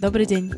Добрый 0.00 0.24
день. 0.24 0.50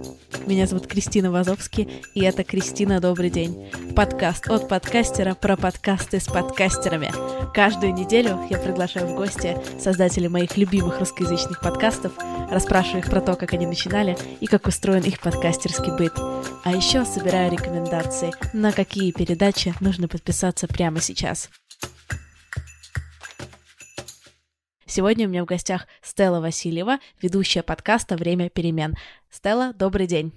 Меня 0.47 0.69
зовут 0.69 0.87
Кристина 0.87 1.33
Вазовский, 1.33 1.89
и 2.15 2.23
это 2.23 2.45
«Кристина, 2.45 3.01
добрый 3.01 3.29
день». 3.29 3.73
Подкаст 3.97 4.49
от 4.49 4.69
подкастера 4.69 5.35
про 5.35 5.57
подкасты 5.57 6.21
с 6.21 6.27
подкастерами. 6.27 7.11
Каждую 7.53 7.93
неделю 7.93 8.39
я 8.51 8.59
приглашаю 8.59 9.09
в 9.09 9.17
гости 9.17 9.59
создателей 9.81 10.29
моих 10.29 10.57
любимых 10.57 11.01
русскоязычных 11.01 11.61
подкастов, 11.61 12.13
расспрашиваю 12.53 13.01
их 13.01 13.11
про 13.11 13.21
то, 13.21 13.35
как 13.35 13.53
они 13.53 13.67
начинали 13.67 14.17
и 14.39 14.47
как 14.47 14.69
устроен 14.69 15.03
их 15.03 15.19
подкастерский 15.19 15.91
быт. 15.99 16.13
А 16.63 16.71
еще 16.71 17.05
собираю 17.05 17.51
рекомендации, 17.51 18.31
на 18.53 18.71
какие 18.71 19.11
передачи 19.11 19.75
нужно 19.81 20.07
подписаться 20.07 20.69
прямо 20.69 21.01
сейчас. 21.01 21.51
Сегодня 24.87 25.27
у 25.27 25.31
меня 25.31 25.43
в 25.43 25.47
гостях 25.47 25.87
Стелла 26.03 26.41
Васильева, 26.41 26.99
ведущая 27.23 27.63
подкаста 27.63 28.15
«Время 28.15 28.51
перемен». 28.51 28.95
Стелла, 29.33 29.73
добрый 29.73 30.07
день. 30.07 30.31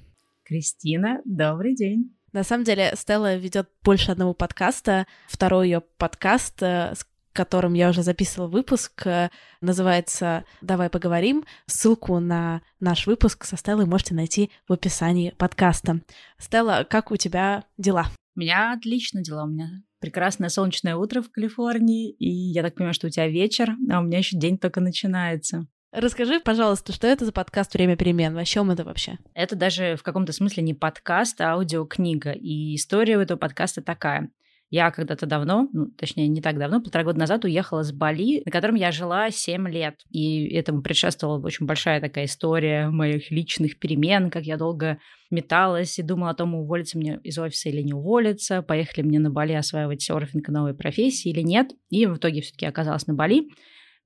Кристина, 0.46 1.22
добрый 1.26 1.76
день. 1.76 2.16
На 2.32 2.44
самом 2.44 2.64
деле, 2.64 2.94
Стелла 2.96 3.36
ведет 3.36 3.70
больше 3.84 4.12
одного 4.12 4.34
подкаста. 4.34 5.06
Второй 5.28 5.68
ее 5.68 5.82
подкаст, 5.82 6.64
э, 6.64 6.94
с 6.96 7.06
которым 7.34 7.74
я 7.74 7.90
уже 7.90 8.04
записывала 8.04 8.48
выпуск, 8.48 9.06
э, 9.06 9.32
называется 9.60 10.46
«Давай 10.62 10.90
поговорим». 10.90 11.44
Ссылку 11.66 12.20
на 12.22 12.62
наш 12.80 13.06
выпуск 13.06 13.44
со 13.44 13.58
Стеллой 13.58 13.86
можете 13.86 14.16
найти 14.16 14.50
в 14.66 14.72
описании 14.72 15.32
подкаста. 15.32 16.00
Стелла, 16.40 16.88
как 16.90 17.12
у 17.12 17.18
тебя 17.18 17.66
дела? 17.78 18.06
У 18.38 18.40
меня 18.40 18.72
отлично 18.72 19.22
дела. 19.22 19.44
У 19.44 19.48
меня 19.48 19.84
прекрасное 20.00 20.48
солнечное 20.48 20.96
утро 20.96 21.22
в 21.22 21.30
Калифорнии, 21.32 22.12
и 22.12 22.30
я 22.30 22.64
так 22.64 22.76
понимаю, 22.76 22.94
что 22.94 23.08
у 23.08 23.10
тебя 23.10 23.28
вечер, 23.28 23.76
а 23.92 24.00
у 24.00 24.04
меня 24.04 24.20
еще 24.20 24.38
день 24.38 24.58
только 24.58 24.80
начинается. 24.80 25.68
Расскажи, 25.98 26.42
пожалуйста, 26.42 26.92
что 26.92 27.08
это 27.08 27.24
за 27.24 27.32
подкаст 27.32 27.74
«Время 27.74 27.96
перемен»? 27.96 28.38
О 28.38 28.44
чем 28.44 28.70
это 28.70 28.84
вообще? 28.84 29.18
Это 29.34 29.56
даже 29.56 29.96
в 29.96 30.04
каком-то 30.04 30.34
смысле 30.34 30.62
не 30.62 30.74
подкаст, 30.74 31.40
а 31.40 31.54
аудиокнига. 31.54 32.34
И 32.34 32.76
история 32.76 33.18
у 33.18 33.22
этого 33.22 33.38
подкаста 33.38 33.82
такая. 33.82 34.30
Я 34.70 34.92
когда-то 34.92 35.26
давно, 35.26 35.70
ну, 35.72 35.86
точнее, 35.98 36.28
не 36.28 36.42
так 36.42 36.58
давно, 36.58 36.82
полтора 36.82 37.06
года 37.06 37.20
назад 37.20 37.46
уехала 37.46 37.82
с 37.82 37.94
Бали, 37.94 38.42
на 38.46 38.52
котором 38.52 38.76
я 38.76 38.92
жила 38.92 39.32
7 39.32 39.70
лет. 39.70 40.02
И 40.10 40.54
этому 40.54 40.82
предшествовала 40.82 41.42
очень 41.46 41.66
большая 41.66 42.02
такая 42.02 42.26
история 42.26 42.90
моих 42.90 43.32
личных 43.32 43.80
перемен, 43.80 44.30
как 44.30 44.44
я 44.44 44.58
долго 44.58 44.98
металась 45.32 45.98
и 45.98 46.04
думала 46.04 46.32
о 46.32 46.36
том, 46.36 46.56
уволиться 46.56 46.98
мне 46.98 47.22
из 47.24 47.40
офиса 47.40 47.70
или 47.70 47.82
не 47.82 47.94
уволиться, 47.94 48.62
поехали 48.62 49.06
мне 49.06 49.20
на 49.20 49.30
Бали 49.30 49.54
осваивать 49.54 50.02
серфинг 50.02 50.50
новой 50.50 50.74
профессии 50.74 51.30
или 51.30 51.42
нет. 51.42 51.70
И 51.90 52.06
в 52.06 52.18
итоге 52.18 52.42
все-таки 52.42 52.66
оказалась 52.66 53.08
на 53.08 53.14
Бали. 53.14 53.48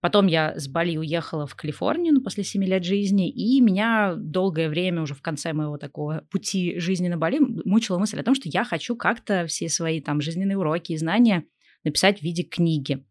Потом 0.02 0.28
я 0.28 0.58
с 0.58 0.68
Бали 0.70 0.96
уехала 0.96 1.46
в 1.46 1.56
Калифорнию 1.56 2.14
ну, 2.14 2.22
после 2.22 2.44
7 2.44 2.64
лет 2.64 2.86
жизни, 2.86 3.30
и 3.30 3.60
меня 3.60 4.16
долгое 4.16 4.70
время 4.70 5.02
уже 5.02 5.14
в 5.14 5.22
конце 5.22 5.52
моего 5.52 5.78
такого 5.78 6.26
пути 6.32 6.80
жизни 6.80 7.10
на 7.10 7.18
Бали 7.18 7.40
мучила 7.40 7.98
мысль 7.98 8.20
о 8.20 8.24
том, 8.24 8.34
что 8.34 8.48
я 8.48 8.64
хочу 8.64 8.96
как-то 8.96 9.46
все 9.48 9.68
свои 9.68 10.00
там 10.00 10.22
жизненные 10.22 10.58
уроки 10.58 10.94
и 10.94 10.98
знания 10.98 11.44
написать 11.84 12.20
в 12.20 12.24
виде 12.24 12.44
книги. 12.44 13.04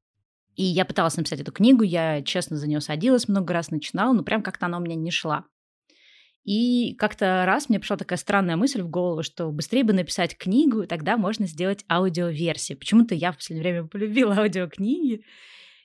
И 0.56 0.64
я 0.64 0.84
пыталась 0.84 1.16
написать 1.16 1.41
эту 1.41 1.53
книгу, 1.53 1.84
я 1.84 2.22
честно 2.22 2.56
за 2.56 2.66
нее 2.66 2.81
садилась 2.81 3.28
много 3.28 3.53
раз, 3.53 3.70
начинала, 3.70 4.12
но 4.12 4.22
прям 4.22 4.42
как-то 4.42 4.66
она 4.66 4.78
у 4.78 4.81
меня 4.81 4.97
не 4.97 5.11
шла. 5.11 5.44
И 6.44 6.94
как-то 6.94 7.44
раз 7.44 7.69
мне 7.69 7.78
пришла 7.78 7.98
такая 7.98 8.19
странная 8.19 8.56
мысль 8.56 8.81
в 8.81 8.89
голову, 8.89 9.22
что 9.22 9.53
быстрее 9.53 9.84
бы 9.84 9.92
написать 9.92 10.36
книгу, 10.36 10.86
тогда 10.86 11.19
можно 11.19 11.47
сделать 11.47 11.84
аудиоверсию. 11.91 12.78
Почему-то 12.78 13.14
я 13.14 13.33
в 13.33 13.36
последнее 13.36 13.70
время 13.70 13.89
полюбила 13.92 14.39
аудиокниги, 14.39 15.22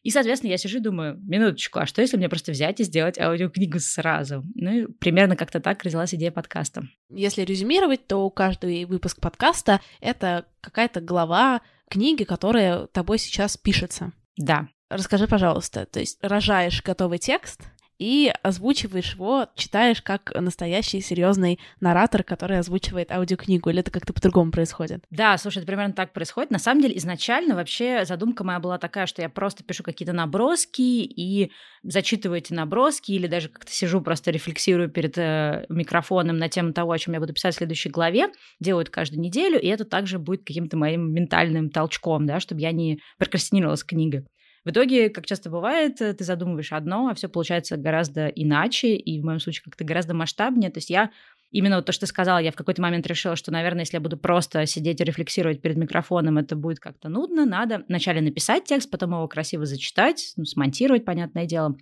и, 0.04 0.10
соответственно, 0.10 0.52
я 0.52 0.58
сижу 0.58 0.78
и 0.78 0.82
думаю, 0.82 1.18
минуточку, 1.24 1.80
а 1.80 1.86
что 1.86 2.02
если 2.02 2.18
мне 2.18 2.28
просто 2.28 2.52
взять 2.52 2.80
и 2.82 2.84
сделать 2.84 3.18
аудиокнигу 3.18 3.80
сразу? 3.80 4.44
Ну, 4.54 4.72
и 4.72 4.86
примерно 4.86 5.38
как-то 5.38 5.62
так 5.62 5.82
родилась 5.84 6.14
идея 6.14 6.32
подкаста. 6.32 6.84
Если 7.10 7.42
резюмировать, 7.44 8.06
то 8.06 8.30
каждый 8.30 8.84
выпуск 8.84 9.22
подкаста— 9.22 9.80
это 10.02 10.46
какая-то 10.60 11.00
глава 11.00 11.62
книги, 11.90 12.26
которая 12.26 12.88
тобой 12.88 13.18
сейчас 13.18 13.56
пишется. 13.56 14.12
Да. 14.38 14.68
Расскажи, 14.90 15.26
пожалуйста, 15.28 15.86
то 15.86 16.02
есть 16.02 16.20
рожаешь 16.22 16.84
готовый 16.84 17.18
текст, 17.18 17.62
и 18.00 18.34
озвучиваешь 18.42 19.14
его, 19.14 19.48
читаешь 19.56 20.02
как 20.02 20.32
настоящий 20.36 21.02
серьезный 21.02 21.60
наратор, 21.80 22.24
который 22.24 22.60
озвучивает 22.60 23.12
аудиокнигу, 23.12 23.70
или 23.70 23.80
это 23.80 23.92
как-то 23.92 24.14
по-другому 24.14 24.52
происходит? 24.52 25.04
Да, 25.10 25.38
слушай, 25.38 25.60
это 25.60 25.68
примерно 25.68 25.94
так 25.94 26.14
происходит. 26.14 26.52
На 26.52 26.60
самом 26.60 26.82
деле, 26.82 26.98
изначально 26.98 27.56
вообще 27.56 28.06
задумка 28.06 28.44
моя 28.44 28.60
была 28.60 28.78
такая, 28.78 29.06
что 29.06 29.22
я 29.22 29.30
просто 29.30 29.64
пишу 29.64 29.84
какие-то 29.84 30.14
наброски 30.14 30.82
и 30.82 31.52
зачитываю 31.84 32.40
эти 32.40 32.54
наброски, 32.54 33.12
или 33.12 33.28
даже 33.28 33.50
как-то 33.50 33.72
сижу, 33.72 34.02
просто 34.02 34.32
рефлексирую 34.32 34.90
перед 34.90 35.18
э, 35.18 35.66
микрофоном 35.70 36.38
на 36.38 36.50
тему 36.50 36.74
того, 36.74 36.92
о 36.92 37.00
чем 37.00 37.14
я 37.14 37.20
буду 37.20 37.34
писать 37.34 37.56
в 37.56 37.58
следующей 37.58 37.90
главе, 37.90 38.28
делаю 38.60 38.84
это 38.84 38.92
каждую 38.92 39.22
неделю, 39.22 39.60
и 39.60 39.68
это 39.68 39.86
также 39.86 40.20
будет 40.20 40.46
каким-то 40.46 40.78
моим 40.78 41.14
ментальным 41.14 41.70
толчком, 41.70 42.26
да, 42.26 42.40
чтобы 42.40 42.62
я 42.62 42.72
не 42.72 43.00
прокрастинировала 43.18 43.76
с 43.76 43.84
книгой. 43.84 44.26
В 44.66 44.70
итоге, 44.70 45.10
как 45.10 45.26
часто 45.26 45.50
бывает, 45.50 46.02
э, 46.02 46.14
ты 46.14 46.24
задумываешь 46.24 46.72
одно, 46.72 47.10
а 47.10 47.14
все 47.14 47.28
получается 47.28 47.76
гораздо 47.76 48.28
иначе, 48.28 48.96
и 48.96 49.20
в 49.20 49.26
моем 49.26 49.40
случае 49.40 49.64
как-то 49.66 49.84
гораздо 49.84 50.14
масштабнее. 50.14 50.72
То 50.72 50.78
есть 50.78 50.90
я 50.90 51.12
именно 51.52 51.78
вот 51.78 51.86
то, 51.86 51.92
что 51.92 52.06
сказала, 52.06 52.38
я 52.38 52.52
в 52.52 52.56
какой-то 52.56 52.82
момент 52.82 53.06
решила, 53.06 53.36
что, 53.36 53.52
наверное, 53.52 53.82
если 53.82 53.98
я 53.98 54.02
буду 54.02 54.18
просто 54.18 54.66
сидеть 54.66 55.02
и 55.02 55.04
рефлексировать 55.04 55.62
перед 55.62 55.78
микрофоном, 55.78 56.38
это 56.38 56.56
будет 56.56 56.80
как-то 56.80 57.10
нудно. 57.10 57.46
Надо 57.46 57.84
вначале 57.88 58.22
написать 58.22 58.64
текст, 58.64 58.90
потом 58.90 59.12
его 59.12 59.28
красиво 59.28 59.66
зачитать, 59.66 60.34
ну, 60.38 60.46
смонтировать, 60.46 61.06
понятное 61.06 61.46
дело, 61.46 61.76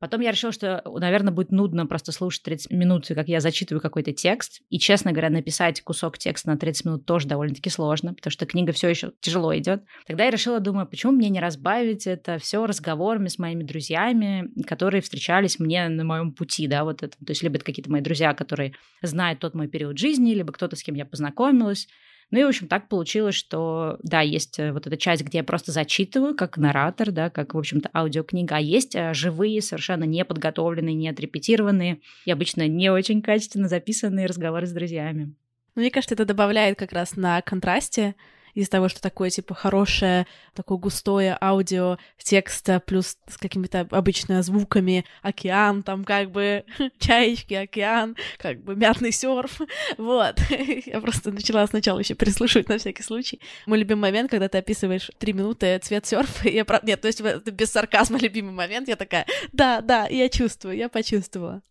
Потом 0.00 0.20
я 0.20 0.30
решила, 0.30 0.52
что, 0.52 0.82
наверное, 0.86 1.32
будет 1.32 1.50
нудно 1.50 1.86
просто 1.86 2.12
слушать 2.12 2.42
30 2.44 2.70
минут, 2.70 3.06
как 3.08 3.28
я 3.28 3.40
зачитываю 3.40 3.80
какой-то 3.80 4.12
текст. 4.12 4.60
И, 4.70 4.78
честно 4.78 5.12
говоря, 5.12 5.30
написать 5.30 5.82
кусок 5.82 6.18
текста 6.18 6.50
на 6.50 6.56
30 6.56 6.84
минут 6.84 7.06
тоже 7.06 7.26
довольно-таки 7.26 7.70
сложно, 7.70 8.14
потому 8.14 8.30
что 8.30 8.46
книга 8.46 8.72
все 8.72 8.88
еще 8.88 9.12
тяжело 9.20 9.56
идет. 9.56 9.82
Тогда 10.06 10.24
я 10.24 10.30
решила, 10.30 10.60
думаю, 10.60 10.86
почему 10.86 11.12
мне 11.12 11.28
не 11.28 11.40
разбавить 11.40 12.06
это 12.06 12.38
все 12.38 12.64
разговорами 12.64 13.28
с 13.28 13.38
моими 13.38 13.64
друзьями, 13.64 14.48
которые 14.66 15.02
встречались 15.02 15.58
мне 15.58 15.88
на 15.88 16.04
моем 16.04 16.32
пути, 16.32 16.66
да, 16.66 16.84
вот 16.84 17.02
это. 17.02 17.16
То 17.18 17.30
есть 17.30 17.42
либо 17.42 17.56
это 17.56 17.64
какие-то 17.64 17.90
мои 17.90 18.00
друзья, 18.00 18.34
которые 18.34 18.74
знают 19.02 19.40
тот 19.40 19.54
мой 19.54 19.68
период 19.68 19.98
жизни, 19.98 20.34
либо 20.34 20.52
кто-то, 20.52 20.76
с 20.76 20.82
кем 20.82 20.94
я 20.94 21.04
познакомилась. 21.06 21.88
Ну 22.30 22.38
и, 22.38 22.44
в 22.44 22.48
общем, 22.48 22.68
так 22.68 22.88
получилось, 22.88 23.34
что, 23.34 23.98
да, 24.02 24.20
есть 24.20 24.58
э, 24.58 24.72
вот 24.72 24.86
эта 24.86 24.98
часть, 24.98 25.24
где 25.24 25.38
я 25.38 25.44
просто 25.44 25.72
зачитываю, 25.72 26.34
как 26.34 26.58
наратор, 26.58 27.10
да, 27.10 27.30
как, 27.30 27.54
в 27.54 27.58
общем-то, 27.58 27.88
аудиокнига, 27.94 28.56
а 28.56 28.60
есть 28.60 28.94
э, 28.94 29.14
живые, 29.14 29.62
совершенно 29.62 30.04
неподготовленные, 30.04 30.94
не 30.94 31.08
отрепетированные 31.08 32.00
и 32.26 32.30
обычно 32.30 32.68
не 32.68 32.90
очень 32.90 33.22
качественно 33.22 33.68
записанные 33.68 34.26
разговоры 34.26 34.66
с 34.66 34.72
друзьями. 34.72 35.34
Мне 35.74 35.90
кажется, 35.90 36.14
это 36.14 36.26
добавляет 36.26 36.78
как 36.78 36.92
раз 36.92 37.16
на 37.16 37.40
контрасте 37.40 38.14
из-за 38.58 38.70
того, 38.70 38.88
что 38.88 39.00
такое, 39.00 39.30
типа, 39.30 39.54
хорошее, 39.54 40.26
такое 40.52 40.78
густое 40.78 41.38
аудио 41.40 41.96
текста, 42.18 42.80
плюс 42.80 43.16
с 43.28 43.38
какими-то 43.38 43.86
обычными 43.92 44.40
звуками, 44.40 45.04
океан, 45.22 45.84
там 45.84 46.04
как 46.04 46.32
бы 46.32 46.64
чаечки, 46.98 47.54
океан, 47.54 48.16
как 48.36 48.60
бы 48.64 48.74
мятный 48.74 49.12
серф, 49.12 49.60
вот. 49.98 50.40
Я 50.86 51.00
просто 51.00 51.30
начала 51.30 51.66
сначала 51.68 52.00
еще 52.00 52.16
прислушивать 52.16 52.68
на 52.68 52.78
всякий 52.78 53.04
случай. 53.04 53.40
Мой 53.66 53.78
любимый 53.78 54.10
момент, 54.10 54.28
когда 54.28 54.48
ты 54.48 54.58
описываешь 54.58 55.12
три 55.18 55.32
минуты 55.32 55.78
цвет 55.78 56.06
серфа, 56.06 56.48
я 56.48 56.64
правда... 56.64 56.88
Нет, 56.88 57.00
то 57.00 57.06
есть 57.06 57.20
это 57.20 57.52
без 57.52 57.70
сарказма 57.70 58.18
любимый 58.18 58.52
момент, 58.52 58.88
я 58.88 58.96
такая, 58.96 59.24
да, 59.52 59.80
да, 59.82 60.08
я 60.08 60.28
чувствую, 60.28 60.76
я 60.76 60.88
почувствовала. 60.88 61.62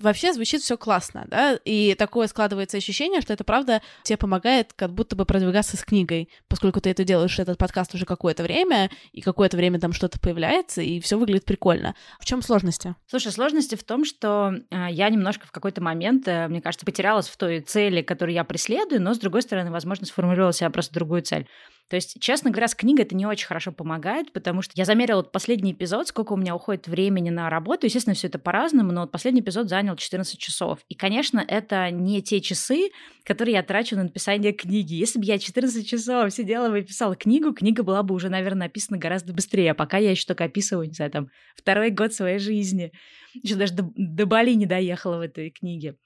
Вообще 0.00 0.32
звучит 0.32 0.62
все 0.62 0.76
классно, 0.76 1.24
да, 1.28 1.58
и 1.64 1.94
такое 1.94 2.26
складывается 2.26 2.76
ощущение, 2.76 3.20
что 3.20 3.32
это 3.32 3.44
правда 3.44 3.82
тебе 4.02 4.16
помогает 4.16 4.72
как 4.74 4.92
будто 4.92 5.16
бы 5.16 5.24
продвигаться 5.24 5.76
с 5.76 5.84
книгой, 5.84 6.28
поскольку 6.48 6.80
ты 6.80 6.90
это 6.90 7.04
делаешь, 7.04 7.38
этот 7.38 7.58
подкаст 7.58 7.94
уже 7.94 8.04
какое-то 8.04 8.42
время, 8.42 8.90
и 9.12 9.20
какое-то 9.20 9.56
время 9.56 9.80
там 9.80 9.92
что-то 9.92 10.20
появляется, 10.20 10.82
и 10.82 11.00
все 11.00 11.18
выглядит 11.18 11.44
прикольно. 11.44 11.94
В 12.20 12.24
чем 12.24 12.42
сложности? 12.42 12.94
Слушай, 13.06 13.32
сложности 13.32 13.74
в 13.74 13.84
том, 13.84 14.04
что 14.04 14.54
э, 14.70 14.86
я 14.90 15.08
немножко 15.08 15.46
в 15.46 15.52
какой-то 15.52 15.82
момент, 15.82 16.28
э, 16.28 16.48
мне 16.48 16.60
кажется, 16.60 16.86
потерялась 16.86 17.28
в 17.28 17.36
той 17.36 17.60
цели, 17.60 18.02
которую 18.02 18.34
я 18.34 18.44
преследую, 18.44 19.02
но, 19.02 19.14
с 19.14 19.18
другой 19.18 19.42
стороны, 19.42 19.70
возможно, 19.70 20.06
сформулировала 20.06 20.52
себя 20.52 20.70
просто 20.70 20.94
другую 20.94 21.22
цель. 21.22 21.46
То 21.88 21.94
есть, 21.96 22.20
честно 22.20 22.50
говоря, 22.50 22.66
с 22.66 22.74
книгой 22.74 23.04
это 23.04 23.14
не 23.14 23.26
очень 23.26 23.46
хорошо 23.46 23.70
помогает, 23.70 24.32
потому 24.32 24.60
что 24.60 24.72
я 24.74 24.84
замерила 24.84 25.18
вот 25.18 25.30
последний 25.30 25.72
эпизод, 25.72 26.08
сколько 26.08 26.32
у 26.32 26.36
меня 26.36 26.54
уходит 26.56 26.88
времени 26.88 27.30
на 27.30 27.48
работу. 27.48 27.86
Естественно, 27.86 28.14
все 28.14 28.26
это 28.26 28.40
по-разному, 28.40 28.90
но 28.90 29.06
последний 29.06 29.40
эпизод 29.40 29.68
занял 29.68 29.94
14 29.94 30.36
часов. 30.38 30.80
И, 30.88 30.96
конечно, 30.96 31.44
это 31.46 31.90
не 31.90 32.22
те 32.22 32.40
часы, 32.40 32.90
которые 33.22 33.54
я 33.54 33.62
трачу 33.62 33.94
на 33.94 34.04
написание 34.04 34.52
книги. 34.52 34.94
Если 34.94 35.20
бы 35.20 35.24
я 35.26 35.38
14 35.38 35.88
часов 35.88 36.32
сидела 36.32 36.74
и 36.76 36.82
писала 36.82 37.14
книгу, 37.14 37.52
книга 37.52 37.84
была 37.84 38.02
бы 38.02 38.14
уже, 38.16 38.30
наверное, 38.30 38.66
написана 38.66 38.98
гораздо 38.98 39.32
быстрее. 39.32 39.70
А 39.70 39.74
пока 39.74 39.98
я 39.98 40.10
еще 40.10 40.26
только 40.26 40.44
описываю, 40.44 40.88
не 40.88 40.94
знаю, 40.94 41.12
там, 41.12 41.28
второй 41.56 41.90
год 41.90 42.12
своей 42.12 42.40
жизни. 42.40 42.90
Еще 43.34 43.54
даже 43.54 43.74
до, 43.74 43.92
до 43.94 44.26
Бали 44.26 44.54
не 44.54 44.66
доехала 44.66 45.18
в 45.18 45.20
этой 45.20 45.50
книге. 45.50 45.96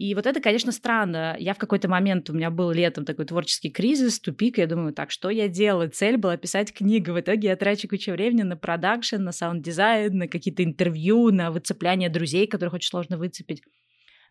И 0.00 0.14
вот 0.14 0.24
это, 0.24 0.40
конечно, 0.40 0.72
странно. 0.72 1.36
Я 1.38 1.52
в 1.52 1.58
какой-то 1.58 1.86
момент, 1.86 2.30
у 2.30 2.32
меня 2.32 2.50
был 2.50 2.70
летом 2.70 3.04
такой 3.04 3.26
творческий 3.26 3.68
кризис, 3.68 4.18
тупик, 4.18 4.56
я 4.56 4.66
думаю, 4.66 4.94
так, 4.94 5.10
что 5.10 5.28
я 5.28 5.46
делаю? 5.46 5.90
Цель 5.90 6.16
была 6.16 6.38
писать 6.38 6.72
книгу. 6.72 7.12
В 7.12 7.20
итоге 7.20 7.48
я 7.48 7.56
трачу 7.56 7.86
кучу 7.86 8.12
времени 8.12 8.40
на 8.40 8.56
продакшн, 8.56 9.16
на 9.16 9.30
саунд-дизайн, 9.30 10.16
на 10.16 10.26
какие-то 10.26 10.64
интервью, 10.64 11.30
на 11.30 11.50
выцепляние 11.50 12.08
друзей, 12.08 12.46
которых 12.46 12.72
очень 12.72 12.88
сложно 12.88 13.18
выцепить, 13.18 13.60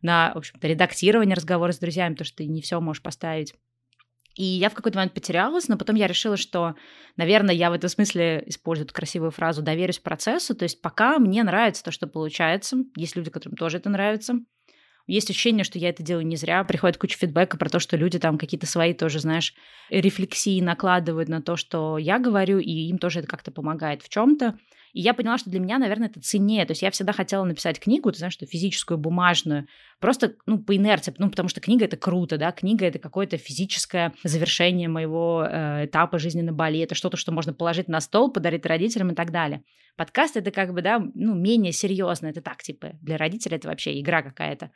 на, 0.01 0.31
в 0.33 0.39
общем-то, 0.39 0.67
редактирование 0.67 1.35
разговора 1.35 1.71
с 1.71 1.77
друзьями, 1.77 2.13
потому 2.13 2.25
что 2.25 2.37
ты 2.37 2.47
не 2.47 2.63
все 2.63 2.81
можешь 2.81 3.03
поставить. 3.03 3.53
И 4.33 4.43
я 4.43 4.71
в 4.71 4.73
какой-то 4.73 4.97
момент 4.97 5.13
потерялась, 5.13 5.67
но 5.67 5.77
потом 5.77 5.95
я 5.97 6.07
решила, 6.07 6.35
что, 6.35 6.77
наверное, 7.15 7.53
я 7.53 7.69
в 7.69 7.73
этом 7.73 7.91
смысле 7.91 8.41
использую 8.47 8.85
эту 8.85 8.95
красивую 8.95 9.29
фразу 9.29 9.61
«доверюсь 9.61 9.99
процессу», 9.99 10.55
то 10.55 10.63
есть 10.63 10.81
пока 10.81 11.19
мне 11.19 11.43
нравится 11.43 11.83
то, 11.83 11.91
что 11.91 12.07
получается, 12.07 12.77
есть 12.95 13.15
люди, 13.15 13.29
которым 13.29 13.55
тоже 13.55 13.77
это 13.77 13.91
нравится– 13.91 14.33
есть 15.09 15.29
ощущение, 15.29 15.63
что 15.63 15.79
я 15.79 15.89
это 15.89 16.03
делаю 16.03 16.25
не 16.25 16.35
зря. 16.35 16.63
Приходит 16.63 16.97
куча 16.97 17.17
фидбэка 17.17 17.57
про 17.57 17.69
то, 17.69 17.79
что 17.79 17.97
люди 17.97 18.19
там 18.19 18.37
какие-то 18.37 18.67
свои 18.67 18.93
тоже, 18.93 19.19
знаешь, 19.19 19.53
рефлексии 19.89 20.61
накладывают 20.61 21.29
на 21.29 21.41
то, 21.41 21.55
что 21.55 21.97
я 21.97 22.19
говорю, 22.19 22.59
и 22.59 22.71
им 22.71 22.97
тоже 22.97 23.19
это 23.19 23.27
как-то 23.27 23.51
помогает 23.51 24.03
в 24.03 24.09
чем-то. 24.09 24.57
И 24.93 25.01
я 25.01 25.13
поняла, 25.13 25.37
что 25.37 25.49
для 25.49 25.59
меня, 25.59 25.77
наверное, 25.77 26.07
это 26.07 26.19
ценнее. 26.21 26.65
То 26.65 26.71
есть 26.71 26.81
я 26.81 26.91
всегда 26.91 27.13
хотела 27.13 27.43
написать 27.43 27.79
книгу, 27.79 28.11
ты 28.11 28.17
знаешь, 28.17 28.33
что 28.33 28.45
физическую, 28.45 28.97
бумажную, 28.97 29.67
просто, 29.99 30.35
ну, 30.45 30.57
по 30.59 30.75
инерции, 30.75 31.13
ну, 31.17 31.29
потому 31.29 31.49
что 31.49 31.61
книга— 31.61 31.85
это 31.85 31.97
круто, 31.97 32.37
да, 32.37 32.51
книга— 32.51 32.85
это 32.87 32.99
какое-то 32.99 33.37
физическое 33.37 34.13
завершение 34.23 34.87
моего 34.87 35.45
э, 35.47 35.85
этапа 35.85 36.19
жизни 36.19 36.41
на 36.41 36.53
Бали, 36.53 36.79
это 36.79 36.95
что-то, 36.95 37.17
что 37.17 37.31
можно 37.31 37.53
положить 37.53 37.87
на 37.87 38.01
стол, 38.01 38.31
подарить 38.31 38.65
родителям 38.65 39.11
и 39.11 39.15
так 39.15 39.31
далее. 39.31 39.63
Подкаст— 39.95 40.35
это 40.37 40.51
как 40.51 40.73
бы, 40.73 40.81
да, 40.81 40.99
ну, 41.13 41.35
менее 41.35 41.71
серьезно, 41.71 42.27
это 42.27 42.41
так, 42.41 42.63
типа, 42.63 42.93
для 43.01 43.17
родителей 43.17 43.57
это 43.57 43.67
вообще 43.67 43.99
игра 43.99 44.21
какая-то 44.21 44.71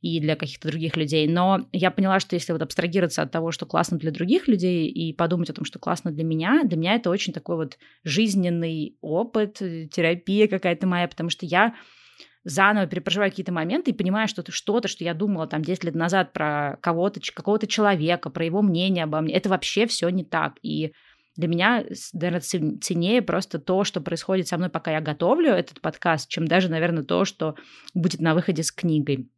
и 0.00 0.20
для 0.20 0.36
каких-то 0.36 0.68
других 0.68 0.96
людей. 0.96 1.26
Но 1.26 1.66
я 1.72 1.90
поняла, 1.90 2.20
что 2.20 2.36
если 2.36 2.52
вот 2.52 2.62
абстрагироваться 2.62 3.22
от 3.22 3.32
того, 3.32 3.50
что 3.50 3.66
классно 3.66 3.98
для 3.98 4.10
других 4.10 4.46
людей, 4.46 4.88
и 4.88 5.12
подумать 5.12 5.50
о 5.50 5.54
том, 5.54 5.64
что 5.64 5.78
классно 5.78 6.12
для 6.12 6.24
меня, 6.24 6.62
для 6.64 6.76
меня 6.76 6.94
это 6.94 7.10
очень 7.10 7.32
такой 7.32 7.56
вот 7.56 7.78
жизненный 8.04 8.96
опыт, 9.00 9.60
э, 9.60 9.88
терапия 9.88 10.46
какая-то 10.46 10.86
моя, 10.86 11.08
потому 11.08 11.30
что 11.30 11.46
я 11.46 11.74
заново 12.44 12.86
перепроживаю 12.86 13.30
какие-то 13.30 13.52
моменты 13.52 13.90
и 13.90 13.94
понимаю, 13.94 14.28
что 14.28 14.44
что-то, 14.50 14.88
что 14.88 15.04
я 15.04 15.14
думала 15.14 15.46
там 15.46 15.62
10 15.62 15.84
лет 15.84 15.94
назад 15.94 16.32
про 16.32 16.78
кого-то, 16.80 17.20
какого-то 17.34 17.66
человека, 17.66 18.30
про 18.30 18.44
его 18.44 18.62
мнение 18.62 19.04
обо 19.04 19.20
мне, 19.20 19.34
это 19.34 19.48
вообще 19.48 19.86
все 19.86 20.08
не 20.08 20.24
так. 20.24 20.54
И 20.62 20.92
для 21.36 21.48
меня, 21.48 21.84
наверное, 22.12 22.40
ценнее 22.40 23.22
просто 23.22 23.58
то, 23.58 23.84
что 23.84 24.00
происходит 24.00 24.48
со 24.48 24.56
мной, 24.56 24.70
пока 24.70 24.92
я 24.92 25.00
готовлю 25.00 25.50
этот 25.50 25.80
подкаст, 25.80 26.28
чем 26.28 26.48
даже, 26.48 26.68
наверное, 26.68 27.04
то, 27.04 27.24
что 27.24 27.54
будет 27.94 28.20
на 28.20 28.34
выходе 28.34 28.62
с 28.62 28.72
книгой. 28.72 29.28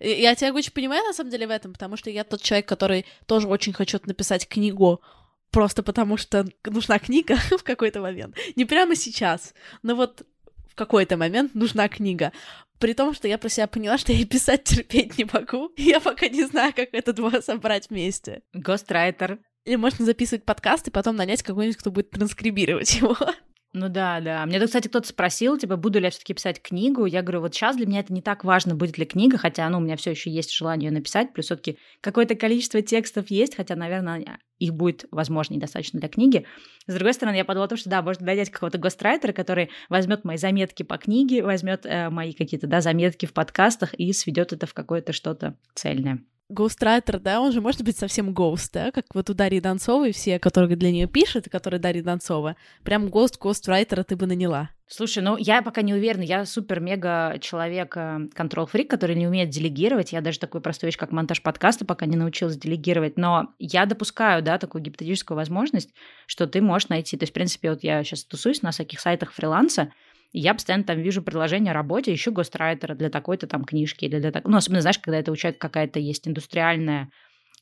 Я 0.00 0.34
тебя 0.34 0.52
очень 0.52 0.72
понимаю, 0.72 1.04
на 1.04 1.12
самом 1.12 1.30
деле, 1.30 1.46
в 1.46 1.50
этом, 1.50 1.72
потому 1.74 1.96
что 1.96 2.10
я 2.10 2.24
тот 2.24 2.42
человек, 2.42 2.66
который 2.66 3.04
тоже 3.26 3.46
очень 3.46 3.72
хочет 3.72 4.06
написать 4.06 4.48
книгу, 4.48 5.02
просто 5.50 5.82
потому 5.82 6.16
что 6.16 6.46
нужна 6.64 6.98
книга 6.98 7.36
в 7.58 7.62
какой-то 7.62 8.00
момент. 8.00 8.36
Не 8.56 8.64
прямо 8.64 8.96
сейчас, 8.96 9.54
но 9.82 9.94
вот 9.94 10.22
в 10.68 10.74
какой-то 10.74 11.16
момент 11.16 11.54
нужна 11.54 11.88
книга. 11.88 12.32
При 12.78 12.94
том, 12.94 13.12
что 13.12 13.28
я 13.28 13.36
про 13.36 13.50
себя 13.50 13.66
поняла, 13.66 13.98
что 13.98 14.12
я 14.12 14.24
писать 14.24 14.64
терпеть 14.64 15.18
не 15.18 15.26
могу. 15.30 15.66
И 15.76 15.82
я 15.82 16.00
пока 16.00 16.28
не 16.28 16.44
знаю, 16.44 16.72
как 16.74 16.88
это 16.92 17.12
два 17.12 17.42
собрать 17.42 17.90
вместе. 17.90 18.42
Гострайтер. 18.54 19.38
Или 19.66 19.76
можно 19.76 20.06
записывать 20.06 20.44
подкаст 20.44 20.88
и 20.88 20.90
потом 20.90 21.16
нанять 21.16 21.42
кого-нибудь, 21.42 21.76
кто 21.76 21.90
будет 21.90 22.10
транскрибировать 22.10 22.94
его. 22.94 23.16
Ну 23.72 23.88
да, 23.88 24.20
да. 24.20 24.44
Мне, 24.46 24.58
кстати, 24.58 24.88
кто-то 24.88 25.06
спросил, 25.06 25.56
типа, 25.56 25.76
буду 25.76 26.00
ли 26.00 26.06
я 26.06 26.10
все-таки 26.10 26.34
писать 26.34 26.60
книгу. 26.60 27.06
Я 27.06 27.22
говорю, 27.22 27.42
вот 27.42 27.54
сейчас 27.54 27.76
для 27.76 27.86
меня 27.86 28.00
это 28.00 28.12
не 28.12 28.20
так 28.20 28.42
важно, 28.42 28.74
будет 28.74 28.98
ли 28.98 29.06
книга, 29.06 29.38
хотя, 29.38 29.68
ну, 29.68 29.78
у 29.78 29.80
меня 29.80 29.96
все 29.96 30.10
еще 30.10 30.28
есть 30.28 30.52
желание 30.52 30.88
ее 30.88 30.92
написать, 30.92 31.32
плюс 31.32 31.46
все-таки 31.46 31.78
какое-то 32.00 32.34
количество 32.34 32.82
текстов 32.82 33.30
есть, 33.30 33.54
хотя, 33.54 33.76
наверное, 33.76 34.40
их 34.58 34.74
будет, 34.74 35.04
возможно, 35.12 35.54
недостаточно 35.54 36.00
для 36.00 36.08
книги. 36.08 36.46
С 36.88 36.94
другой 36.94 37.14
стороны, 37.14 37.36
я 37.36 37.44
подумала, 37.44 37.76
что 37.76 37.88
да, 37.88 38.02
можно 38.02 38.26
нанять 38.26 38.50
какого-то 38.50 38.78
гострайтера, 38.78 39.32
который 39.32 39.70
возьмет 39.88 40.24
мои 40.24 40.36
заметки 40.36 40.82
по 40.82 40.98
книге, 40.98 41.44
возьмет 41.44 41.86
э, 41.86 42.10
мои 42.10 42.32
какие-то, 42.32 42.66
да, 42.66 42.80
заметки 42.80 43.26
в 43.26 43.32
подкастах 43.32 43.94
и 43.94 44.12
сведет 44.12 44.52
это 44.52 44.66
в 44.66 44.74
какое-то 44.74 45.12
что-то 45.12 45.56
цельное. 45.74 46.24
Гоустрайтер, 46.50 47.20
да, 47.20 47.40
он 47.40 47.52
же 47.52 47.60
может 47.60 47.82
быть 47.82 47.96
совсем 47.96 48.34
гоуст, 48.34 48.72
да, 48.72 48.90
как 48.90 49.06
вот 49.14 49.30
у 49.30 49.34
Дарьи 49.34 49.60
Донцовой 49.60 50.12
все, 50.12 50.40
которые 50.40 50.76
для 50.76 50.90
нее 50.90 51.06
пишут, 51.06 51.48
которые 51.48 51.80
Дарья 51.80 52.02
Донцова. 52.02 52.56
Прям 52.82 53.08
гоуст 53.08 53.38
гоустрайтера 53.38 54.02
ты 54.02 54.16
бы 54.16 54.26
наняла. 54.26 54.70
Слушай, 54.92 55.22
ну 55.22 55.36
я 55.36 55.62
пока 55.62 55.82
не 55.82 55.94
уверена, 55.94 56.22
я 56.22 56.44
супер-мега 56.44 57.38
человек 57.40 57.96
э, 57.96 58.28
который 58.34 59.14
не 59.14 59.28
умеет 59.28 59.48
делегировать. 59.50 60.12
Я 60.12 60.20
даже 60.20 60.40
такую 60.40 60.60
простую 60.60 60.88
вещь, 60.88 60.98
как 60.98 61.12
монтаж 61.12 61.40
подкаста, 61.42 61.84
пока 61.84 62.06
не 62.06 62.16
научилась 62.16 62.56
делегировать. 62.56 63.16
Но 63.16 63.54
я 63.60 63.86
допускаю, 63.86 64.42
да, 64.42 64.58
такую 64.58 64.82
гипотетическую 64.82 65.36
возможность, 65.36 65.94
что 66.26 66.48
ты 66.48 66.60
можешь 66.60 66.88
найти. 66.88 67.16
То 67.16 67.22
есть, 67.22 67.30
в 67.30 67.34
принципе, 67.34 67.70
вот 67.70 67.84
я 67.84 68.02
сейчас 68.02 68.24
тусуюсь 68.24 68.62
на 68.62 68.72
всяких 68.72 68.98
сайтах 68.98 69.32
фриланса, 69.32 69.92
я 70.32 70.54
постоянно 70.54 70.84
там 70.84 71.00
вижу 71.00 71.22
предложение 71.22 71.72
о 71.72 71.74
работе, 71.74 72.14
ищу 72.14 72.32
гострайтера 72.32 72.94
для 72.94 73.10
такой-то 73.10 73.46
там 73.46 73.64
книжки, 73.64 74.04
или 74.04 74.20
для 74.20 74.30
так... 74.30 74.46
ну, 74.46 74.56
особенно, 74.56 74.80
знаешь, 74.80 74.98
когда 74.98 75.18
это 75.18 75.32
у 75.32 75.36
человека 75.36 75.60
какая-то 75.60 75.98
есть 75.98 76.28
индустриальная 76.28 77.10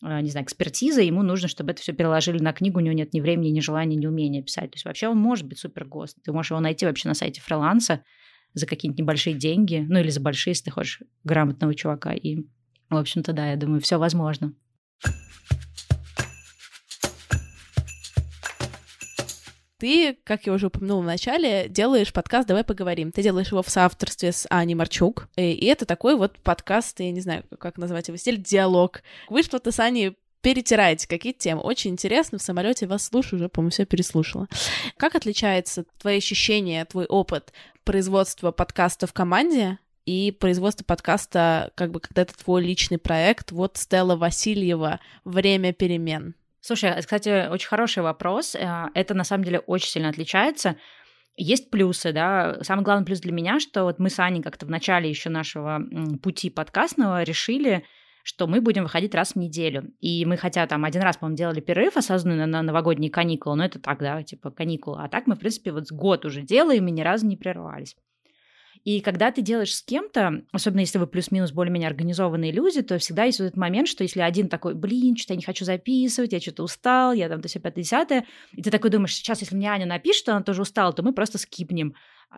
э, 0.02 0.20
не 0.20 0.30
знаю, 0.30 0.44
экспертиза, 0.44 1.00
ему 1.00 1.22
нужно, 1.22 1.48
чтобы 1.48 1.72
это 1.72 1.80
все 1.80 1.92
переложили 1.92 2.38
на 2.38 2.52
книгу, 2.52 2.78
у 2.78 2.82
него 2.82 2.94
нет 2.94 3.14
ни 3.14 3.20
времени, 3.20 3.48
ни 3.48 3.60
желания, 3.60 3.96
ни 3.96 4.06
умения 4.06 4.42
писать. 4.42 4.70
То 4.72 4.76
есть 4.76 4.84
вообще 4.84 5.08
он 5.08 5.18
может 5.18 5.46
быть 5.46 5.58
супер 5.58 5.86
гост. 5.86 6.18
Ты 6.22 6.32
можешь 6.32 6.50
его 6.50 6.60
найти 6.60 6.84
вообще 6.84 7.08
на 7.08 7.14
сайте 7.14 7.40
фриланса 7.40 8.04
за 8.54 8.66
какие-нибудь 8.66 9.00
небольшие 9.00 9.34
деньги, 9.34 9.84
ну 9.88 10.00
или 10.00 10.10
за 10.10 10.20
большие, 10.20 10.52
если 10.52 10.64
ты 10.64 10.70
хочешь 10.70 11.02
грамотного 11.24 11.74
чувака. 11.74 12.12
И, 12.12 12.44
в 12.90 12.96
общем-то, 12.96 13.32
да, 13.32 13.50
я 13.50 13.56
думаю, 13.56 13.80
все 13.80 13.98
возможно. 13.98 14.52
Ты, 19.78 20.18
как 20.24 20.44
я 20.46 20.52
уже 20.52 20.66
упомянула 20.66 21.02
в 21.02 21.06
начале, 21.06 21.68
делаешь 21.68 22.12
подкаст 22.12 22.48
«Давай 22.48 22.64
поговорим». 22.64 23.12
Ты 23.12 23.22
делаешь 23.22 23.52
его 23.52 23.62
в 23.62 23.70
соавторстве 23.70 24.32
с 24.32 24.44
Аней 24.50 24.74
Марчук. 24.74 25.28
И 25.36 25.66
это 25.66 25.86
такой 25.86 26.16
вот 26.16 26.36
подкаст, 26.40 26.98
я 26.98 27.12
не 27.12 27.20
знаю, 27.20 27.44
как 27.60 27.78
назвать 27.78 28.08
его 28.08 28.16
стиль, 28.16 28.42
диалог. 28.42 29.02
Вы 29.28 29.44
что-то 29.44 29.70
с 29.70 29.78
Аней 29.78 30.16
перетираете 30.40 31.06
какие-то 31.06 31.38
темы. 31.38 31.62
Очень 31.62 31.92
интересно, 31.92 32.38
в 32.38 32.42
самолете 32.42 32.88
вас 32.88 33.04
слушаю, 33.04 33.38
уже, 33.38 33.48
по-моему, 33.48 33.70
все 33.70 33.86
переслушала. 33.86 34.48
Как 34.96 35.14
отличается 35.14 35.84
твои 35.98 36.18
ощущения, 36.18 36.84
твой 36.84 37.06
опыт 37.06 37.52
производства 37.84 38.50
подкаста 38.50 39.06
в 39.06 39.12
команде 39.12 39.78
и 40.06 40.32
производства 40.32 40.84
подкаста, 40.84 41.70
как 41.76 41.92
бы, 41.92 42.00
когда 42.00 42.22
это 42.22 42.36
твой 42.36 42.64
личный 42.64 42.98
проект, 42.98 43.52
вот 43.52 43.76
Стелла 43.76 44.16
Васильева 44.16 44.98
«Время 45.24 45.72
перемен». 45.72 46.34
Слушай, 46.68 46.92
а, 46.92 47.00
кстати, 47.00 47.48
очень 47.48 47.66
хороший 47.66 48.02
вопрос. 48.02 48.54
Э, 48.54 48.90
это 48.92 49.14
на 49.14 49.24
самом 49.24 49.44
деле 49.44 49.60
очень 49.60 49.88
сильно 49.88 50.10
отличается. 50.10 50.76
Есть 51.34 51.70
плюсы, 51.70 52.12
да. 52.12 52.58
Самый 52.60 52.82
главный 52.82 53.06
плюс 53.06 53.20
для 53.20 53.32
меня, 53.32 53.58
что 53.58 53.84
вот 53.84 53.98
мы 53.98 54.10
с 54.10 54.18
Аней 54.18 54.42
как-то 54.42 54.66
в 54.66 54.68
начале 54.68 55.08
еще 55.08 55.30
нашего 55.30 55.80
пути 56.22 56.50
подкастного 56.50 57.22
решили, 57.22 57.84
что 58.22 58.46
мы 58.46 58.60
будем 58.60 58.82
выходить 58.82 59.14
раз 59.14 59.32
в 59.32 59.36
неделю. 59.36 59.94
И 60.00 60.26
мы 60.26 60.36
хотя 60.36 60.66
там 60.66 60.84
один 60.84 61.00
раз, 61.00 61.16
по-моему, 61.16 61.38
делали 61.38 61.60
перерыв 61.60 61.96
осознанно 61.96 62.44
на 62.44 62.60
новогодние 62.60 63.10
каникулы, 63.10 63.56
но 63.56 63.64
это 63.64 63.78
так, 63.78 64.00
да, 64.00 64.22
типа 64.22 64.50
каникулы. 64.50 65.02
А 65.02 65.08
так 65.08 65.26
мы, 65.26 65.36
в 65.36 65.38
принципе, 65.38 65.72
вот 65.72 65.90
год 65.90 66.26
уже 66.26 66.42
делаем 66.42 66.86
и 66.86 66.90
ни 66.90 67.00
разу 67.00 67.26
не 67.26 67.38
прервались. 67.38 67.96
И 68.84 69.00
когда 69.00 69.30
ты 69.30 69.42
делаешь 69.42 69.74
с 69.74 69.82
кем-то, 69.82 70.42
особенно 70.52 70.80
если 70.80 70.98
вы 70.98 71.06
плюс-минус 71.06 71.52
более-менее 71.52 71.88
организованные 71.88 72.52
люди, 72.52 72.82
то 72.82 72.98
всегда 72.98 73.24
есть 73.24 73.38
вот 73.38 73.46
этот 73.46 73.56
момент, 73.56 73.88
что 73.88 74.02
если 74.02 74.20
один 74.20 74.48
такой, 74.48 74.74
блин, 74.74 75.16
что-то 75.16 75.34
я 75.34 75.38
не 75.38 75.44
хочу 75.44 75.64
записывать, 75.64 76.32
я 76.32 76.40
что-то 76.40 76.62
устал, 76.62 77.12
я 77.12 77.28
там 77.28 77.40
то 77.40 77.48
все 77.48 77.60
пятое, 77.60 77.84
десятое, 77.84 78.26
и 78.52 78.62
ты 78.62 78.70
такой 78.70 78.90
думаешь, 78.90 79.14
сейчас, 79.14 79.40
если 79.40 79.56
мне 79.56 79.68
Аня 79.68 79.86
напишет, 79.86 80.22
что 80.22 80.32
она 80.32 80.42
тоже 80.42 80.62
устала, 80.62 80.92
то 80.92 81.02
мы 81.02 81.12
просто 81.12 81.38
скипнем. 81.38 81.94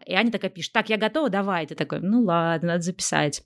И 0.07 0.15
Аня 0.15 0.31
такая 0.31 0.51
пишет, 0.51 0.73
так, 0.73 0.89
я 0.89 0.97
готова, 0.97 1.31
давай. 1.31 1.67
Ты 1.67 1.75
такой, 1.75 2.01
ну 2.01 2.23
ладно, 2.23 2.69
надо 2.69 2.83
записать. 2.83 3.43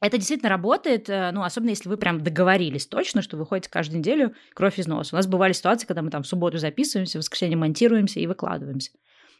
Это 0.00 0.16
действительно 0.16 0.48
работает, 0.48 1.10
э, 1.10 1.30
ну, 1.30 1.42
особенно 1.42 1.70
если 1.70 1.88
вы 1.88 1.98
прям 1.98 2.22
договорились 2.22 2.86
точно, 2.86 3.20
что 3.20 3.36
вы 3.36 3.44
ходите 3.44 3.68
каждую 3.68 3.98
неделю 3.98 4.34
кровь 4.54 4.78
из 4.78 4.86
носа. 4.86 5.14
У 5.14 5.18
нас 5.18 5.26
бывали 5.26 5.52
ситуации, 5.52 5.86
когда 5.86 6.00
мы 6.00 6.10
там 6.10 6.22
в 6.22 6.26
субботу 6.26 6.56
записываемся, 6.56 7.18
в 7.18 7.20
воскресенье 7.20 7.58
монтируемся 7.58 8.18
и 8.18 8.26
выкладываемся. 8.26 8.92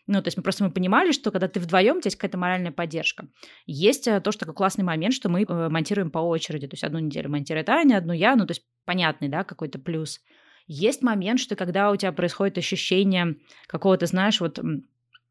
Ну, 0.07 0.23
то 0.23 0.29
есть 0.29 0.37
мы 0.37 0.43
просто 0.43 0.65
мы 0.65 0.71
понимали, 0.71 1.13
что 1.13 1.31
когда 1.31 1.49
ты 1.49 1.61
вдвоем, 1.61 1.97
у 1.97 2.01
тебя 2.01 2.09
есть 2.09 2.17
какая-то 2.17 2.39
моральная 2.39 2.73
поддержка. 2.73 3.29
Есть 3.67 4.09
э, 4.09 4.21
тоже 4.21 4.39
такой 4.39 4.55
классный 4.55 4.85
момент, 4.85 5.15
что 5.15 5.29
мы 5.29 5.43
э, 5.43 5.69
монтируем 5.69 6.11
по 6.11 6.19
очереди. 6.19 6.67
То 6.67 6.75
есть 6.75 6.85
одну 6.85 6.99
неделю 6.99 7.31
монтирует 7.31 7.69
Аня, 7.69 7.97
одну 7.99 8.13
я, 8.13 8.35
ну, 8.37 8.47
то 8.47 8.53
есть 8.53 8.65
понятный, 8.85 9.29
да, 9.29 9.45
какой-то 9.45 9.79
плюс. 9.79 10.21
Есть 10.67 11.03
момент, 11.03 11.41
что 11.41 11.57
когда 11.57 11.91
у 11.91 11.97
тебя 11.97 12.13
происходит 12.13 12.59
ощущение 12.59 13.37
какого-то, 13.67 14.07
знаешь, 14.07 14.41
вот 14.41 14.59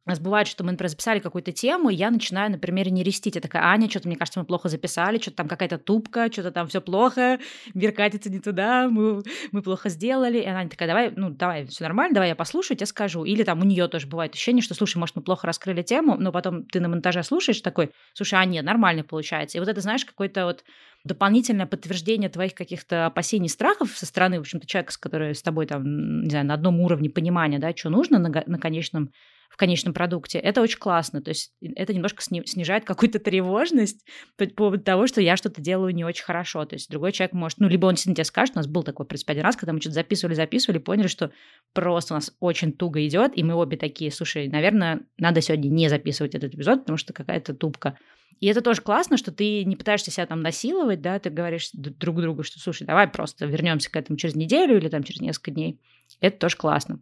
У 0.09 0.11
нас 0.11 0.19
бывает, 0.19 0.47
что 0.47 0.63
мы, 0.63 0.71
например, 0.71 0.89
записали 0.89 1.19
какую-то 1.19 1.51
тему, 1.51 1.91
и 1.91 1.93
я 1.93 2.09
начинаю, 2.09 2.49
например, 2.49 2.89
не 2.89 3.03
рестить. 3.03 3.35
Я 3.35 3.41
такая, 3.41 3.61
Аня, 3.65 3.87
что-то, 3.87 4.07
мне 4.07 4.17
кажется, 4.17 4.39
мы 4.39 4.45
плохо 4.47 4.67
записали, 4.67 5.19
что-то 5.19 5.37
там 5.37 5.47
какая-то 5.47 5.77
тупка, 5.77 6.31
что-то 6.31 6.49
там 6.49 6.67
все 6.67 6.81
плохо, 6.81 7.37
мир 7.75 7.91
катится 7.91 8.31
не 8.31 8.39
туда, 8.39 8.89
мы, 8.89 9.21
мы 9.51 9.61
плохо 9.61 9.87
сделали. 9.89 10.39
И 10.39 10.45
она 10.47 10.67
такая, 10.67 10.87
давай, 10.87 11.13
ну, 11.15 11.29
давай, 11.29 11.67
все 11.67 11.83
нормально, 11.83 12.15
давай 12.15 12.29
я 12.29 12.35
послушаю, 12.35 12.75
тебе 12.75 12.87
скажу. 12.87 13.23
Или 13.23 13.43
там 13.43 13.61
у 13.61 13.63
нее 13.63 13.87
тоже 13.87 14.07
бывает 14.07 14.33
ощущение, 14.33 14.63
что, 14.63 14.73
слушай, 14.73 14.97
может, 14.97 15.15
мы 15.15 15.21
плохо 15.21 15.45
раскрыли 15.45 15.83
тему, 15.83 16.15
но 16.17 16.31
потом 16.31 16.63
ты 16.63 16.79
на 16.79 16.89
монтаже 16.89 17.21
слушаешь 17.21 17.61
такой, 17.61 17.91
слушай, 18.13 18.39
а 18.39 18.45
нет, 18.45 18.65
нормально 18.65 19.03
получается. 19.03 19.59
И 19.59 19.59
вот 19.59 19.69
это, 19.69 19.79
знаешь, 19.79 20.05
какой-то 20.05 20.45
вот 20.45 20.63
дополнительное 21.03 21.67
подтверждение 21.67 22.31
твоих 22.31 22.55
каких-то 22.55 23.05
опасений, 23.05 23.47
страхов 23.47 23.91
со 23.95 24.07
стороны, 24.07 24.37
в 24.37 24.41
общем-то, 24.41 24.65
человека, 24.65 24.91
с 24.91 24.97
которым 24.97 25.35
с 25.35 25.43
тобой 25.43 25.67
там, 25.67 26.23
не 26.23 26.31
знаю, 26.31 26.47
на 26.47 26.55
одном 26.55 26.79
уровне 26.79 27.11
понимания, 27.11 27.59
да, 27.59 27.75
что 27.75 27.91
нужно 27.91 28.17
на, 28.17 28.29
на 28.29 28.57
конечном 28.57 29.11
в 29.50 29.58
конечном 29.58 29.94
продукте, 29.94 30.39
это 30.39 30.62
очень 30.62 30.79
классно. 30.79 31.22
То 31.22 31.29
есть 31.29 31.51
это 31.62 31.94
немножко 31.94 32.22
снижает 32.22 32.86
какую-то 32.86 33.20
тревожность 33.20 34.06
по 34.38 34.46
поводу 34.46 34.84
того, 34.84 35.08
что 35.08 35.22
я 35.22 35.36
что-то 35.36 35.62
делаю 35.62 35.94
не 35.94 36.06
очень 36.06 36.24
хорошо. 36.24 36.63
То 36.65 36.75
есть 36.75 36.89
другой 36.89 37.12
человек 37.12 37.34
может, 37.34 37.60
ну, 37.60 37.68
либо 37.68 37.88
он 37.88 37.94
действительно 37.94 38.15
тебе 38.15 38.25
скажет, 38.25 38.56
у 38.56 38.60
нас 38.60 38.68
был 38.68 38.84
такой, 38.84 39.06
в 39.06 39.10
принципе, 39.10 39.34
один 39.34 39.44
раз, 39.44 39.58
когда 39.58 39.74
мы 39.74 39.82
что-то 39.82 39.96
записывали, 39.96 40.36
записывали, 40.36 40.77
поняли, 40.77 41.08
что 41.08 41.32
просто 41.74 42.13
у 42.13 42.18
нас 42.18 42.32
очень 42.39 42.72
туго 42.72 43.06
идет, 43.06 43.38
и 43.38 43.44
мы 43.44 43.56
обе 43.56 43.75
такие, 43.75 44.12
слушай, 44.12 44.48
наверное, 44.48 45.01
надо 45.18 45.41
сегодня 45.41 45.68
не 45.68 45.89
записывать 45.89 46.36
этот 46.36 46.53
эпизод, 46.53 46.82
потому 46.82 46.98
что 46.98 47.12
какая-то 47.12 47.53
тупка. 47.53 47.98
И 48.39 48.48
это 48.48 48.62
тоже 48.62 48.82
классно, 48.82 49.18
что 49.18 49.34
ты 49.34 49.65
не 49.65 49.75
пытаешься 49.75 50.12
себя 50.12 50.25
там 50.25 50.41
насиловать, 50.41 51.01
да, 51.01 51.20
ты 51.20 51.29
говоришь 51.29 51.72
друг 51.74 52.22
другу, 52.22 52.44
что, 52.44 52.58
слушай, 52.60 52.88
давай 52.88 53.08
просто 53.08 53.46
вернемся 53.46 53.91
к 53.91 53.98
этому 53.98 54.18
через 54.18 54.36
неделю 54.36 54.77
или 54.77 54.88
там 54.88 55.03
через 55.03 55.20
несколько 55.20 55.51
дней. 55.51 55.82
Это 56.22 56.38
тоже 56.38 56.56
классно. 56.56 57.01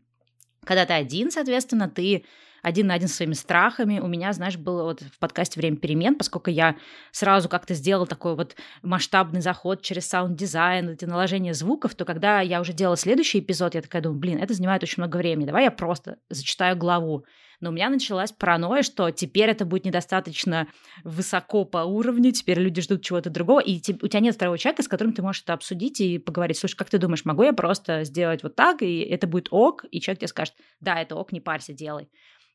Когда 0.67 0.85
ты 0.85 0.93
один, 0.93 1.31
соответственно, 1.31 1.89
ты 1.89 2.25
один 2.61 2.87
на 2.87 2.95
один 2.95 3.07
со 3.07 3.15
своими 3.15 3.33
страхами. 3.33 3.99
У 3.99 4.07
меня, 4.07 4.33
знаешь, 4.33 4.57
было 4.57 4.83
вот 4.83 5.01
в 5.01 5.19
подкасте 5.19 5.59
«Время 5.59 5.77
перемен», 5.77 6.15
поскольку 6.15 6.49
я 6.49 6.75
сразу 7.11 7.47
как-то 7.47 7.73
сделала 7.73 8.05
такой 8.05 8.35
вот 8.35 8.57
масштабный 8.81 9.39
заход 9.39 9.81
через 9.81 10.07
саунд-дизайн, 10.07 10.89
эти 10.89 11.05
наложения 11.05 11.53
звуков, 11.53 11.95
то 11.95 12.03
когда 12.03 12.41
я 12.41 12.59
уже 12.59 12.73
делала 12.73 12.97
следующий 12.97 13.39
эпизод, 13.39 13.75
я 13.75 13.81
такая 13.81 14.01
думаю, 14.01 14.19
блин, 14.19 14.39
это 14.39 14.53
занимает 14.53 14.83
очень 14.83 15.01
много 15.01 15.15
времени, 15.15 15.45
давай 15.45 15.63
я 15.63 15.71
просто 15.71 16.17
зачитаю 16.29 16.75
главу. 16.75 17.23
Но 17.59 17.69
у 17.69 17.73
меня 17.73 17.89
началась 17.89 18.31
паранойя, 18.31 18.83
что 18.83 19.09
теперь 19.09 19.49
это 19.49 19.65
будет 19.65 19.85
недостаточно 19.85 20.67
высоко 21.03 21.65
по 21.65 21.79
уровню, 21.79 22.31
теперь 22.31 22.59
люди 22.59 22.81
ждут 22.81 23.01
чего-то 23.01 23.29
другого, 23.29 23.59
и 23.59 23.77
у 23.77 24.07
тебя 24.07 24.19
нет 24.19 24.35
второго 24.35 24.57
человека, 24.57 24.83
с 24.83 24.87
которым 24.87 25.13
ты 25.13 25.21
можешь 25.21 25.41
это 25.41 25.53
обсудить 25.53 25.99
и 25.99 26.19
поговорить. 26.19 26.57
Слушай, 26.57 26.75
как 26.75 26.89
ты 26.89 26.99
думаешь, 26.99 27.25
могу 27.25 27.43
я 27.43 27.53
просто 27.53 28.03
сделать 28.03 28.43
вот 28.43 28.55
так, 28.55 28.81
и 28.81 28.99
это 28.99 29.25
будет 29.25 29.47
ок, 29.51 29.85
и 29.89 29.99
человек 29.99 30.19
тебе 30.19 30.27
скажет, 30.27 30.53
да, 30.81 31.01
это 31.01 31.15
ок, 31.15 31.31
не 31.31 31.41
парься, 31.41 31.73
делай. 31.73 32.09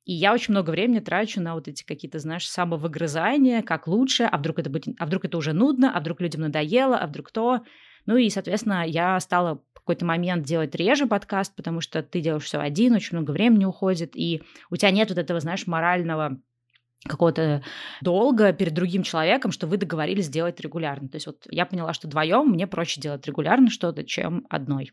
И 0.04 0.12
я 0.12 0.32
очень 0.32 0.52
много 0.52 0.70
времени 0.70 0.98
трачу 0.98 1.40
на 1.40 1.54
вот 1.54 1.68
эти 1.68 1.84
какие-то, 1.84 2.18
знаешь, 2.18 2.48
самовыгрызания, 2.48 3.62
как 3.62 3.86
лучше, 3.86 4.24
а 4.24 4.36
вдруг 4.38 4.58
это 4.58 4.68
будет, 4.68 4.96
а 4.98 5.06
вдруг 5.06 5.24
это 5.24 5.38
уже 5.38 5.52
нудно, 5.52 5.96
а 5.96 6.00
вдруг 6.00 6.20
людям 6.20 6.40
надоело, 6.40 6.96
а 6.96 7.06
вдруг 7.06 7.30
то. 7.30 7.60
Ну 8.06 8.16
и, 8.16 8.30
соответственно, 8.30 8.84
я 8.86 9.18
стала 9.20 9.60
какой-то 9.82 10.04
момент 10.04 10.44
делать 10.44 10.74
реже 10.74 11.06
подкаст, 11.06 11.54
потому 11.56 11.80
что 11.80 12.02
ты 12.02 12.20
делаешь 12.20 12.44
все 12.44 12.58
один, 12.58 12.94
очень 12.94 13.16
много 13.16 13.32
времени 13.32 13.64
уходит, 13.64 14.12
и 14.14 14.42
у 14.70 14.76
тебя 14.76 14.92
нет 14.92 15.08
вот 15.08 15.18
этого, 15.18 15.40
знаешь, 15.40 15.66
морального 15.66 16.38
какого-то 17.04 17.64
долга 18.00 18.52
перед 18.52 18.74
другим 18.74 19.02
человеком, 19.02 19.50
что 19.50 19.66
вы 19.66 19.76
договорились 19.76 20.26
сделать 20.26 20.60
регулярно. 20.60 21.08
То 21.08 21.16
есть 21.16 21.26
вот 21.26 21.46
я 21.50 21.66
поняла, 21.66 21.92
что 21.94 22.06
вдвоем 22.06 22.50
мне 22.50 22.68
проще 22.68 23.00
делать 23.00 23.26
регулярно 23.26 23.70
что-то, 23.70 24.04
чем 24.04 24.46
одной. 24.48 24.92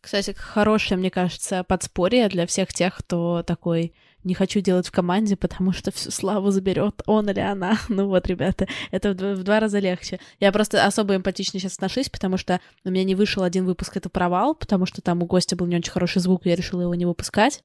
Кстати, 0.00 0.34
хорошее, 0.36 0.98
мне 0.98 1.10
кажется, 1.10 1.62
подспорье 1.62 2.28
для 2.28 2.46
всех 2.46 2.72
тех, 2.72 2.96
кто 2.98 3.44
такой 3.44 3.94
не 4.24 4.34
хочу 4.34 4.60
делать 4.60 4.86
в 4.86 4.92
команде, 4.92 5.36
потому 5.36 5.72
что 5.72 5.90
всю 5.90 6.10
славу 6.10 6.50
заберет 6.50 7.02
он 7.06 7.28
или 7.30 7.40
она. 7.40 7.78
Ну 7.88 8.06
вот, 8.08 8.26
ребята, 8.26 8.66
это 8.90 9.10
в 9.10 9.14
два, 9.14 9.34
в 9.34 9.42
два 9.42 9.60
раза 9.60 9.78
легче. 9.78 10.18
Я 10.40 10.50
просто 10.50 10.84
особо 10.84 11.14
эмпатично 11.14 11.60
сейчас 11.60 11.74
отношусь, 11.74 12.08
потому 12.08 12.36
что 12.36 12.60
у 12.84 12.90
меня 12.90 13.04
не 13.04 13.14
вышел 13.14 13.42
один 13.42 13.66
выпуск, 13.66 13.96
это 13.96 14.08
провал, 14.08 14.54
потому 14.54 14.86
что 14.86 15.02
там 15.02 15.22
у 15.22 15.26
гостя 15.26 15.56
был 15.56 15.66
не 15.66 15.76
очень 15.76 15.92
хороший 15.92 16.20
звук, 16.20 16.46
и 16.46 16.48
я 16.48 16.56
решила 16.56 16.82
его 16.82 16.94
не 16.94 17.06
выпускать. 17.06 17.62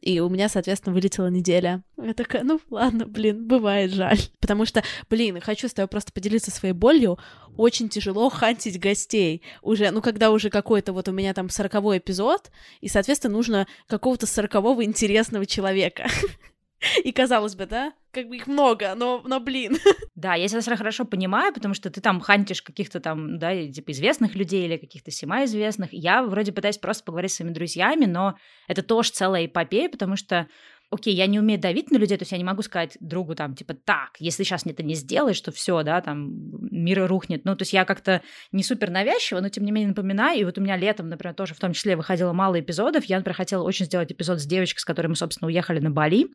И 0.00 0.20
у 0.20 0.28
меня, 0.28 0.48
соответственно, 0.48 0.94
вылетела 0.94 1.26
неделя. 1.26 1.82
Я 2.00 2.14
такая, 2.14 2.44
ну 2.44 2.60
ладно, 2.70 3.04
блин, 3.06 3.46
бывает 3.46 3.90
жаль. 3.90 4.20
Потому 4.40 4.64
что, 4.64 4.82
блин, 5.10 5.40
хочу 5.40 5.68
с 5.68 5.74
тобой 5.74 5.88
просто 5.88 6.12
поделиться 6.12 6.50
своей 6.50 6.74
болью. 6.74 7.18
Очень 7.56 7.88
тяжело 7.88 8.30
хантить 8.30 8.78
гостей. 8.78 9.42
Уже, 9.60 9.90
ну, 9.90 10.00
когда 10.00 10.30
уже 10.30 10.50
какой-то 10.50 10.92
вот 10.92 11.08
у 11.08 11.12
меня 11.12 11.34
там 11.34 11.50
сороковой 11.50 11.98
эпизод, 11.98 12.52
и, 12.80 12.88
соответственно, 12.88 13.34
нужно 13.34 13.66
какого-то 13.88 14.26
сорокового 14.26 14.84
интересного 14.84 15.46
человека. 15.46 16.08
И 17.04 17.12
казалось 17.12 17.54
бы, 17.54 17.66
да, 17.66 17.92
как 18.12 18.28
бы 18.28 18.36
их 18.36 18.46
много, 18.46 18.94
но, 18.94 19.22
но 19.24 19.40
блин. 19.40 19.78
Да, 20.14 20.34
я 20.34 20.48
тебя 20.48 20.76
хорошо 20.76 21.04
понимаю, 21.04 21.54
потому 21.54 21.74
что 21.74 21.90
ты 21.90 22.00
там 22.00 22.20
хантишь 22.20 22.60
каких-то 22.60 22.98
там, 22.98 23.38
да, 23.38 23.54
типа 23.68 23.92
известных 23.92 24.34
людей 24.34 24.64
или 24.64 24.76
каких-то 24.76 25.12
известных. 25.12 25.92
Я 25.92 26.24
вроде 26.24 26.50
пытаюсь 26.50 26.78
просто 26.78 27.04
поговорить 27.04 27.30
с 27.30 27.36
своими 27.36 27.52
друзьями, 27.52 28.06
но 28.06 28.36
это 28.66 28.82
тоже 28.82 29.10
целая 29.10 29.46
эпопея, 29.46 29.88
потому 29.88 30.16
что 30.16 30.48
окей, 30.90 31.14
я 31.14 31.26
не 31.26 31.38
умею 31.38 31.60
давить 31.60 31.90
на 31.90 31.98
людей, 31.98 32.16
то 32.16 32.22
есть 32.22 32.32
я 32.32 32.38
не 32.38 32.44
могу 32.44 32.62
сказать 32.62 32.96
другу 33.00 33.34
там, 33.34 33.54
типа, 33.54 33.74
так, 33.74 34.16
если 34.18 34.42
сейчас 34.42 34.66
это 34.66 34.82
не 34.82 34.94
сделаешь, 34.94 35.40
то 35.40 35.52
все, 35.52 35.82
да, 35.82 36.00
там, 36.00 36.32
мир 36.70 37.06
рухнет. 37.06 37.44
Ну, 37.44 37.54
то 37.54 37.62
есть 37.62 37.72
я 37.72 37.84
как-то 37.84 38.22
не 38.52 38.62
супер 38.62 38.90
навязчиво, 38.90 39.40
но 39.40 39.50
тем 39.50 39.64
не 39.64 39.70
менее 39.70 39.88
напоминаю, 39.88 40.40
и 40.40 40.44
вот 40.44 40.58
у 40.58 40.60
меня 40.60 40.76
летом, 40.76 41.08
например, 41.08 41.34
тоже 41.34 41.54
в 41.54 41.60
том 41.60 41.72
числе 41.74 41.94
выходило 41.94 42.32
мало 42.32 42.58
эпизодов, 42.58 43.04
я, 43.04 43.18
например, 43.18 43.36
хотела 43.36 43.62
очень 43.62 43.86
сделать 43.86 44.10
эпизод 44.10 44.40
с 44.40 44.46
девочкой, 44.46 44.80
с 44.80 44.84
которой 44.84 45.08
мы, 45.08 45.16
собственно, 45.16 45.48
уехали 45.48 45.78
на 45.78 45.90
Бали, 45.90 46.26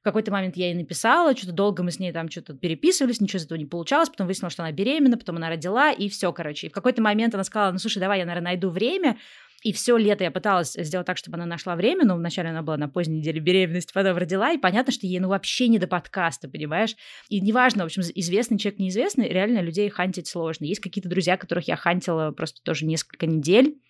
в 0.00 0.04
какой-то 0.04 0.30
момент 0.30 0.56
я 0.56 0.66
ей 0.66 0.74
написала, 0.74 1.36
что-то 1.36 1.52
долго 1.52 1.82
мы 1.82 1.90
с 1.90 1.98
ней 1.98 2.12
там 2.12 2.30
что-то 2.30 2.54
переписывались, 2.54 3.20
ничего 3.20 3.38
из 3.38 3.44
этого 3.46 3.58
не 3.58 3.66
получалось, 3.66 4.08
потом 4.08 4.26
выяснилось, 4.26 4.52
что 4.52 4.62
она 4.62 4.72
беременна, 4.72 5.18
потом 5.18 5.36
она 5.36 5.48
родила, 5.48 5.90
и 5.90 6.08
все, 6.08 6.32
короче. 6.32 6.68
И 6.68 6.70
в 6.70 6.72
какой-то 6.72 7.02
момент 7.02 7.34
она 7.34 7.44
сказала, 7.44 7.72
ну, 7.72 7.78
слушай, 7.78 7.98
давай 7.98 8.20
я, 8.20 8.24
наверное, 8.24 8.52
найду 8.52 8.70
время, 8.70 9.18
и 9.64 9.72
все 9.72 9.96
лето 9.96 10.22
я 10.22 10.30
пыталась 10.30 10.74
сделать 10.74 11.06
так, 11.06 11.16
чтобы 11.16 11.36
она 11.36 11.44
нашла 11.44 11.74
время, 11.74 12.04
но 12.04 12.14
вначале 12.14 12.50
она 12.50 12.62
была 12.62 12.76
на 12.76 12.88
поздней 12.88 13.18
неделе 13.18 13.40
беременности, 13.40 13.92
потом 13.92 14.16
родила, 14.16 14.52
и 14.52 14.58
понятно, 14.58 14.92
что 14.92 15.06
ей 15.06 15.18
ну 15.18 15.28
вообще 15.28 15.66
не 15.66 15.78
до 15.78 15.88
подкаста, 15.88 16.48
понимаешь? 16.48 16.94
И 17.28 17.40
неважно, 17.40 17.82
в 17.82 17.86
общем, 17.86 18.02
известный 18.14 18.58
человек, 18.58 18.78
неизвестный, 18.78 19.28
реально 19.28 19.60
людей 19.60 19.88
хантить 19.88 20.28
сложно. 20.28 20.64
Есть 20.64 20.80
какие-то 20.80 21.08
друзья, 21.08 21.36
которых 21.36 21.66
я 21.66 21.74
хантила 21.74 22.30
просто 22.30 22.62
тоже 22.62 22.86
несколько 22.86 23.26
недель, 23.26 23.80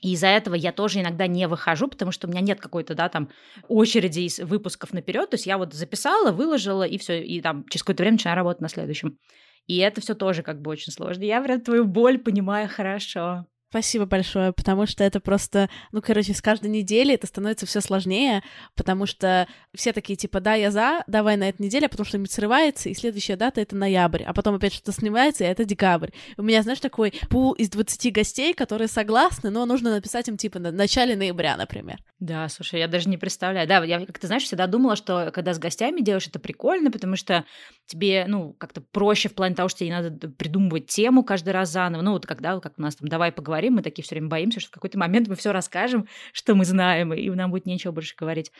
и 0.00 0.12
из-за 0.12 0.28
этого 0.28 0.54
я 0.54 0.72
тоже 0.72 1.00
иногда 1.00 1.26
не 1.26 1.46
выхожу, 1.46 1.88
потому 1.88 2.10
что 2.10 2.26
у 2.26 2.30
меня 2.30 2.40
нет 2.40 2.60
какой-то, 2.60 2.94
да, 2.94 3.08
там, 3.08 3.28
очереди 3.68 4.20
из 4.20 4.38
выпусков 4.38 4.92
наперед. 4.92 5.30
То 5.30 5.34
есть 5.34 5.46
я 5.46 5.58
вот 5.58 5.74
записала, 5.74 6.32
выложила, 6.32 6.84
и 6.84 6.98
все, 6.98 7.22
и 7.22 7.40
там 7.40 7.64
через 7.68 7.82
какое-то 7.82 8.02
время 8.02 8.14
начинаю 8.14 8.36
работать 8.36 8.62
на 8.62 8.68
следующем. 8.68 9.18
И 9.66 9.76
это 9.76 10.00
все 10.00 10.14
тоже 10.14 10.42
как 10.42 10.60
бы 10.62 10.70
очень 10.70 10.92
сложно. 10.92 11.22
Я 11.22 11.42
прям 11.42 11.60
твою 11.60 11.84
боль 11.84 12.18
понимаю 12.18 12.68
хорошо. 12.68 13.46
Спасибо 13.70 14.04
большое, 14.04 14.52
потому 14.52 14.84
что 14.86 15.04
это 15.04 15.20
просто, 15.20 15.70
ну, 15.92 16.02
короче, 16.02 16.34
с 16.34 16.42
каждой 16.42 16.70
недели 16.70 17.14
это 17.14 17.28
становится 17.28 17.66
все 17.66 17.80
сложнее, 17.80 18.42
потому 18.74 19.06
что 19.06 19.46
все 19.76 19.92
такие, 19.92 20.16
типа, 20.16 20.40
да, 20.40 20.54
я 20.54 20.72
за, 20.72 21.04
давай 21.06 21.36
на 21.36 21.48
этой 21.48 21.62
неделе, 21.62 21.86
а 21.86 21.88
потом 21.88 22.04
что-нибудь 22.04 22.32
срывается, 22.32 22.88
и 22.88 22.94
следующая 22.94 23.36
дата— 23.36 23.60
это 23.62 23.76
ноябрь, 23.76 24.24
а 24.24 24.34
потом 24.34 24.56
опять 24.56 24.74
что-то 24.74 24.90
снимается, 24.90 25.44
и 25.44 25.46
это 25.46 25.64
декабрь. 25.64 26.10
У 26.36 26.42
меня, 26.42 26.62
знаешь, 26.62 26.80
такой 26.80 27.12
пул 27.28 27.52
из 27.52 27.70
20 27.70 28.12
гостей, 28.12 28.54
которые 28.54 28.88
согласны, 28.88 29.50
но 29.50 29.64
нужно 29.66 29.90
написать 29.92 30.26
им, 30.26 30.36
типа, 30.36 30.58
на 30.58 30.72
начале 30.72 31.14
ноября, 31.14 31.56
например. 31.56 31.98
Да, 32.18 32.48
слушай, 32.50 32.78
я 32.80 32.86
даже 32.86 33.08
не 33.08 33.16
представляю. 33.16 33.66
Да, 33.66 33.82
я, 33.82 34.04
как 34.04 34.18
ты 34.18 34.26
знаешь, 34.26 34.42
всегда 34.42 34.66
думала, 34.66 34.94
что 34.94 35.30
когда 35.32 35.54
с 35.54 35.58
гостями 35.58 36.02
делаешь, 36.02 36.26
это 36.26 36.38
прикольно, 36.38 36.90
потому 36.90 37.16
что 37.16 37.46
тебе, 37.86 38.26
ну, 38.28 38.52
как-то 38.52 38.82
проще 38.82 39.30
в 39.30 39.34
плане 39.34 39.54
того, 39.54 39.70
что 39.70 39.78
тебе 39.78 39.88
не 39.88 39.94
надо 39.94 40.28
придумывать 40.28 40.86
тему 40.86 41.24
каждый 41.24 41.54
раз 41.54 41.70
заново. 41.70 42.02
Ну, 42.02 42.12
вот 42.12 42.26
когда, 42.26 42.60
как 42.60 42.74
у 42.76 42.82
нас 42.82 42.96
там, 42.96 43.08
давай 43.08 43.32
поговорим, 43.32 43.59
говорим, 43.60 43.74
мы 43.74 43.82
такие 43.82 44.02
все 44.04 44.14
время 44.14 44.28
боимся, 44.28 44.60
что 44.60 44.70
в 44.70 44.72
какой-то 44.72 44.98
момент 44.98 45.28
мы 45.28 45.36
все 45.36 45.52
расскажем, 45.52 46.08
что 46.32 46.54
мы 46.54 46.64
знаем, 46.64 47.12
и 47.12 47.30
нам 47.30 47.50
будет 47.50 47.66
нечего 47.66 47.92
больше 47.92 48.14
говорить. 48.16 48.50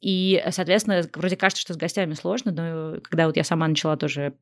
И, 0.00 0.42
соответственно, 0.50 1.02
вроде 1.14 1.36
кажется, 1.36 1.62
что 1.62 1.74
с 1.74 1.76
гостями 1.76 2.14
сложно, 2.14 2.52
но 2.52 3.00
когда 3.02 3.26
вот 3.26 3.36
я 3.36 3.44
сама 3.44 3.66
начала 3.66 3.96
тоже 3.96 4.34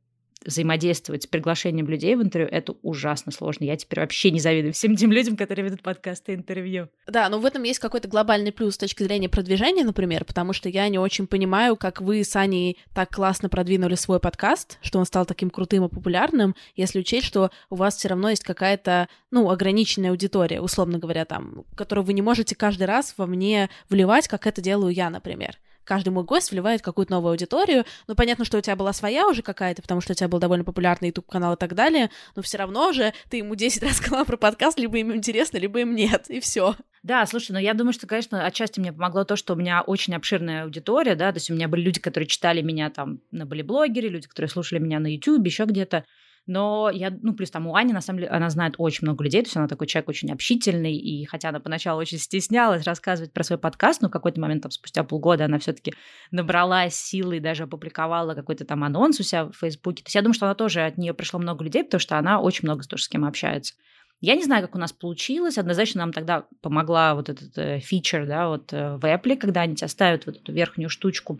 взаимодействовать 0.44 1.24
с 1.24 1.26
приглашением 1.26 1.88
людей 1.88 2.14
в 2.14 2.22
интервью, 2.22 2.48
это 2.50 2.74
ужасно 2.82 3.32
сложно. 3.32 3.64
Я 3.64 3.76
теперь 3.76 4.00
вообще 4.00 4.30
не 4.30 4.40
завидую 4.40 4.72
всем 4.72 4.96
тем 4.96 5.12
людям, 5.12 5.36
которые 5.36 5.64
ведут 5.64 5.82
подкасты 5.82 6.34
интервью. 6.34 6.88
Да, 7.06 7.28
но 7.28 7.38
в 7.38 7.44
этом 7.44 7.62
есть 7.62 7.78
какой-то 7.78 8.08
глобальный 8.08 8.52
плюс 8.52 8.74
с 8.74 8.78
точки 8.78 9.02
зрения 9.02 9.28
продвижения, 9.28 9.84
например, 9.84 10.24
потому 10.24 10.52
что 10.52 10.68
я 10.68 10.88
не 10.88 10.98
очень 10.98 11.26
понимаю, 11.26 11.76
как 11.76 12.00
вы 12.00 12.22
с 12.24 12.36
Аней 12.36 12.78
так 12.94 13.10
классно 13.10 13.48
продвинули 13.48 13.94
свой 13.94 14.20
подкаст, 14.20 14.78
что 14.82 14.98
он 14.98 15.06
стал 15.06 15.26
таким 15.26 15.50
крутым 15.50 15.84
и 15.84 15.88
популярным, 15.88 16.54
если 16.74 17.00
учесть, 17.00 17.26
что 17.26 17.50
у 17.70 17.76
вас 17.76 17.96
все 17.96 18.08
равно 18.08 18.30
есть 18.30 18.44
какая-то, 18.44 19.08
ну, 19.30 19.50
ограниченная 19.50 20.10
аудитория, 20.10 20.60
условно 20.60 20.98
говоря, 20.98 21.24
там, 21.24 21.64
которую 21.74 22.04
вы 22.04 22.12
не 22.12 22.22
можете 22.22 22.54
каждый 22.54 22.84
раз 22.84 23.14
во 23.16 23.26
мне 23.26 23.68
вливать, 23.88 24.28
как 24.28 24.46
это 24.46 24.60
делаю 24.60 24.92
я, 24.92 25.10
например 25.10 25.56
каждый 25.86 26.10
мой 26.10 26.24
гость 26.24 26.50
вливает 26.50 26.82
какую-то 26.82 27.12
новую 27.12 27.30
аудиторию. 27.30 27.84
Ну, 28.06 28.14
понятно, 28.14 28.44
что 28.44 28.58
у 28.58 28.60
тебя 28.60 28.76
была 28.76 28.92
своя 28.92 29.26
уже 29.26 29.42
какая-то, 29.42 29.80
потому 29.80 30.00
что 30.00 30.12
у 30.12 30.14
тебя 30.14 30.28
был 30.28 30.38
довольно 30.38 30.64
популярный 30.64 31.08
YouTube-канал 31.08 31.54
и 31.54 31.56
так 31.56 31.74
далее, 31.74 32.10
но 32.34 32.42
все 32.42 32.58
равно 32.58 32.92
же 32.92 33.14
ты 33.30 33.38
ему 33.38 33.54
10 33.54 33.82
раз 33.82 33.96
сказала 33.96 34.24
про 34.24 34.36
подкаст, 34.36 34.78
либо 34.78 34.98
им 34.98 35.14
интересно, 35.14 35.56
либо 35.56 35.80
им 35.80 35.94
нет, 35.94 36.28
и 36.28 36.40
все. 36.40 36.74
Да, 37.02 37.24
слушай, 37.24 37.52
ну 37.52 37.58
я 37.58 37.72
думаю, 37.72 37.92
что, 37.92 38.06
конечно, 38.06 38.44
отчасти 38.44 38.80
мне 38.80 38.92
помогло 38.92 39.24
то, 39.24 39.36
что 39.36 39.54
у 39.54 39.56
меня 39.56 39.82
очень 39.82 40.14
обширная 40.14 40.64
аудитория, 40.64 41.14
да, 41.14 41.30
то 41.30 41.36
есть 41.36 41.50
у 41.50 41.54
меня 41.54 41.68
были 41.68 41.82
люди, 41.82 42.00
которые 42.00 42.26
читали 42.26 42.62
меня 42.62 42.90
там 42.90 43.20
на 43.30 43.46
блогере, 43.46 44.08
люди, 44.08 44.26
которые 44.26 44.48
слушали 44.48 44.80
меня 44.80 44.98
на 44.98 45.14
YouTube, 45.14 45.46
еще 45.46 45.64
где-то. 45.64 46.04
Но 46.46 46.90
я, 46.90 47.10
ну, 47.22 47.34
плюс 47.34 47.50
там 47.50 47.66
у 47.66 47.74
Ани, 47.74 47.92
на 47.92 48.00
самом 48.00 48.20
деле, 48.20 48.30
она 48.30 48.50
знает 48.50 48.74
очень 48.78 49.04
много 49.04 49.24
людей, 49.24 49.42
то 49.42 49.46
есть 49.46 49.56
она 49.56 49.66
такой 49.66 49.88
человек 49.88 50.08
очень 50.08 50.30
общительный, 50.30 50.94
и 50.94 51.24
хотя 51.24 51.48
она 51.48 51.58
поначалу 51.58 52.00
очень 52.00 52.18
стеснялась 52.18 52.84
рассказывать 52.84 53.32
про 53.32 53.42
свой 53.42 53.58
подкаст, 53.58 54.00
но 54.00 54.08
в 54.08 54.12
какой-то 54.12 54.40
момент, 54.40 54.62
там, 54.62 54.70
спустя 54.70 55.02
полгода 55.02 55.46
она 55.46 55.58
все 55.58 55.72
таки 55.72 55.94
набралась 56.30 56.94
силы 56.94 57.38
и 57.38 57.40
даже 57.40 57.64
опубликовала 57.64 58.34
какой-то 58.34 58.64
там 58.64 58.84
анонс 58.84 59.18
у 59.18 59.24
себя 59.24 59.46
в 59.46 59.52
Фейсбуке. 59.54 60.04
То 60.04 60.08
есть 60.08 60.14
я 60.14 60.22
думаю, 60.22 60.34
что 60.34 60.46
она 60.46 60.54
тоже, 60.54 60.82
от 60.82 60.98
нее 60.98 61.14
пришло 61.14 61.40
много 61.40 61.64
людей, 61.64 61.82
потому 61.82 62.00
что 62.00 62.16
она 62.16 62.40
очень 62.40 62.60
много 62.62 62.84
тоже 62.84 63.02
с 63.02 63.08
кем 63.08 63.24
общается. 63.24 63.74
Я 64.20 64.34
не 64.34 64.44
знаю, 64.44 64.62
как 64.62 64.74
у 64.74 64.78
нас 64.78 64.92
получилось. 64.92 65.58
Однозначно 65.58 66.00
нам 66.00 66.12
тогда 66.12 66.46
помогла 66.62 67.14
вот 67.14 67.28
этот 67.28 67.56
э, 67.58 67.80
фичер, 67.80 68.26
да, 68.26 68.48
вот 68.48 68.72
э, 68.72 68.96
в 68.96 69.04
Apple, 69.04 69.36
когда 69.36 69.62
они 69.62 69.74
тебя 69.76 69.88
ставят 69.88 70.26
вот 70.26 70.36
эту 70.36 70.52
верхнюю 70.52 70.88
штучку. 70.88 71.38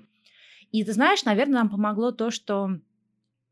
И 0.72 0.84
ты 0.84 0.92
знаешь, 0.92 1.24
наверное, 1.24 1.60
нам 1.60 1.70
помогло 1.70 2.10
то, 2.10 2.30
что 2.30 2.78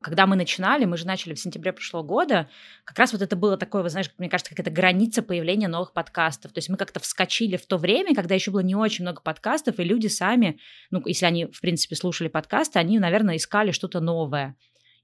когда 0.05 0.27
мы 0.27 0.37
начинали, 0.37 0.85
мы 0.85 0.99
же 0.99 1.07
начали 1.07 1.33
в 1.33 1.41
сентябре 1.41 1.73
прошлого 1.73 2.03
года, 2.03 2.51
как 2.85 2.99
раз 2.99 3.15
вот 3.15 3.23
это 3.23 3.37
было 3.37 3.57
такое, 3.57 3.83
вы 3.83 3.89
знаешь, 3.89 4.11
мне 4.19 4.29
кажется, 4.29 4.51
как 4.51 4.61
это 4.61 4.71
граница 4.71 5.23
появления 5.23 5.67
новых 5.67 5.95
подкастов. 5.95 6.53
То 6.53 6.59
есть 6.59 6.69
мы 6.69 6.77
как-то 6.77 7.01
вскочили 7.01 7.57
в 7.57 7.65
то 7.65 7.79
время, 7.79 8.15
когда 8.15 8.35
еще 8.35 8.51
было 8.51 8.61
не 8.61 8.75
очень 8.75 9.03
много 9.03 9.23
подкастов, 9.23 9.81
и 9.81 9.85
люди 9.85 10.09
сами, 10.09 10.61
ну, 10.91 11.03
если 11.07 11.25
они, 11.25 11.47
в 11.47 11.59
принципе, 11.59 11.97
слушали 11.97 12.29
подкасты, 12.29 12.79
они, 12.79 12.99
наверное, 12.99 13.37
искали 13.37 13.71
что-то 13.71 14.01
новое. 14.01 14.57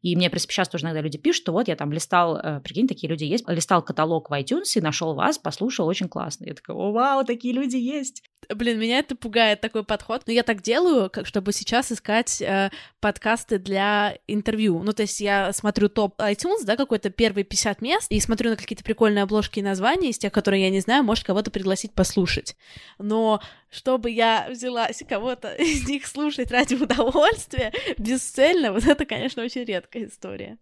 И 0.02 0.14
мне, 0.16 0.28
в 0.28 0.32
принципе, 0.32 0.52
сейчас 0.52 0.68
тоже 0.68 0.84
иногда 0.84 1.00
люди 1.00 1.16
пишут, 1.16 1.44
что 1.44 1.52
вот 1.52 1.68
я 1.68 1.76
там 1.76 1.92
листал, 1.92 2.36
э, 2.36 2.60
прикинь, 2.60 2.86
такие 2.86 3.08
люди 3.08 3.24
есть, 3.24 3.48
листал 3.48 3.82
каталог 3.82 4.28
в 4.28 4.32
iTunes 4.34 4.72
и 4.74 4.82
нашел 4.82 5.14
вас, 5.14 5.38
послушал, 5.38 5.86
очень 5.86 6.08
классно. 6.08 6.44
Я 6.44 6.52
такая, 6.52 6.76
о, 6.76 6.92
вау, 6.92 7.24
такие 7.24 7.54
люди 7.54 7.76
есть. 7.76 8.22
Блин, 8.48 8.78
меня 8.78 8.98
это 8.98 9.14
пугает, 9.14 9.60
такой 9.60 9.84
подход. 9.84 10.22
Но 10.26 10.32
я 10.32 10.42
так 10.42 10.62
делаю, 10.62 11.10
как, 11.10 11.26
чтобы 11.26 11.52
сейчас 11.52 11.92
искать 11.92 12.40
э, 12.40 12.70
подкасты 13.00 13.58
для 13.58 14.16
интервью. 14.26 14.82
Ну, 14.82 14.92
то 14.92 15.02
есть 15.02 15.20
я 15.20 15.52
смотрю 15.52 15.88
топ 15.88 16.18
iTunes, 16.20 16.64
да, 16.64 16.76
какой-то 16.76 17.10
первые 17.10 17.44
50 17.44 17.82
мест, 17.82 18.06
и 18.10 18.18
смотрю 18.20 18.50
на 18.50 18.56
какие-то 18.56 18.82
прикольные 18.84 19.22
обложки 19.22 19.58
и 19.58 19.62
названия 19.62 20.10
из 20.10 20.18
тех, 20.18 20.32
которые 20.32 20.62
я 20.64 20.70
не 20.70 20.80
знаю, 20.80 21.04
может 21.04 21.24
кого-то 21.24 21.50
пригласить 21.50 21.92
послушать. 21.92 22.56
Но 22.98 23.40
чтобы 23.70 24.10
я 24.10 24.48
взялась 24.50 25.02
кого-то 25.08 25.52
из 25.54 25.88
них 25.88 26.06
слушать 26.06 26.50
ради 26.50 26.74
удовольствия, 26.74 27.72
бесцельно, 27.98 28.72
вот 28.72 28.84
это, 28.84 29.04
конечно, 29.04 29.42
очень 29.42 29.64
редкая 29.64 30.06
история. 30.06 30.58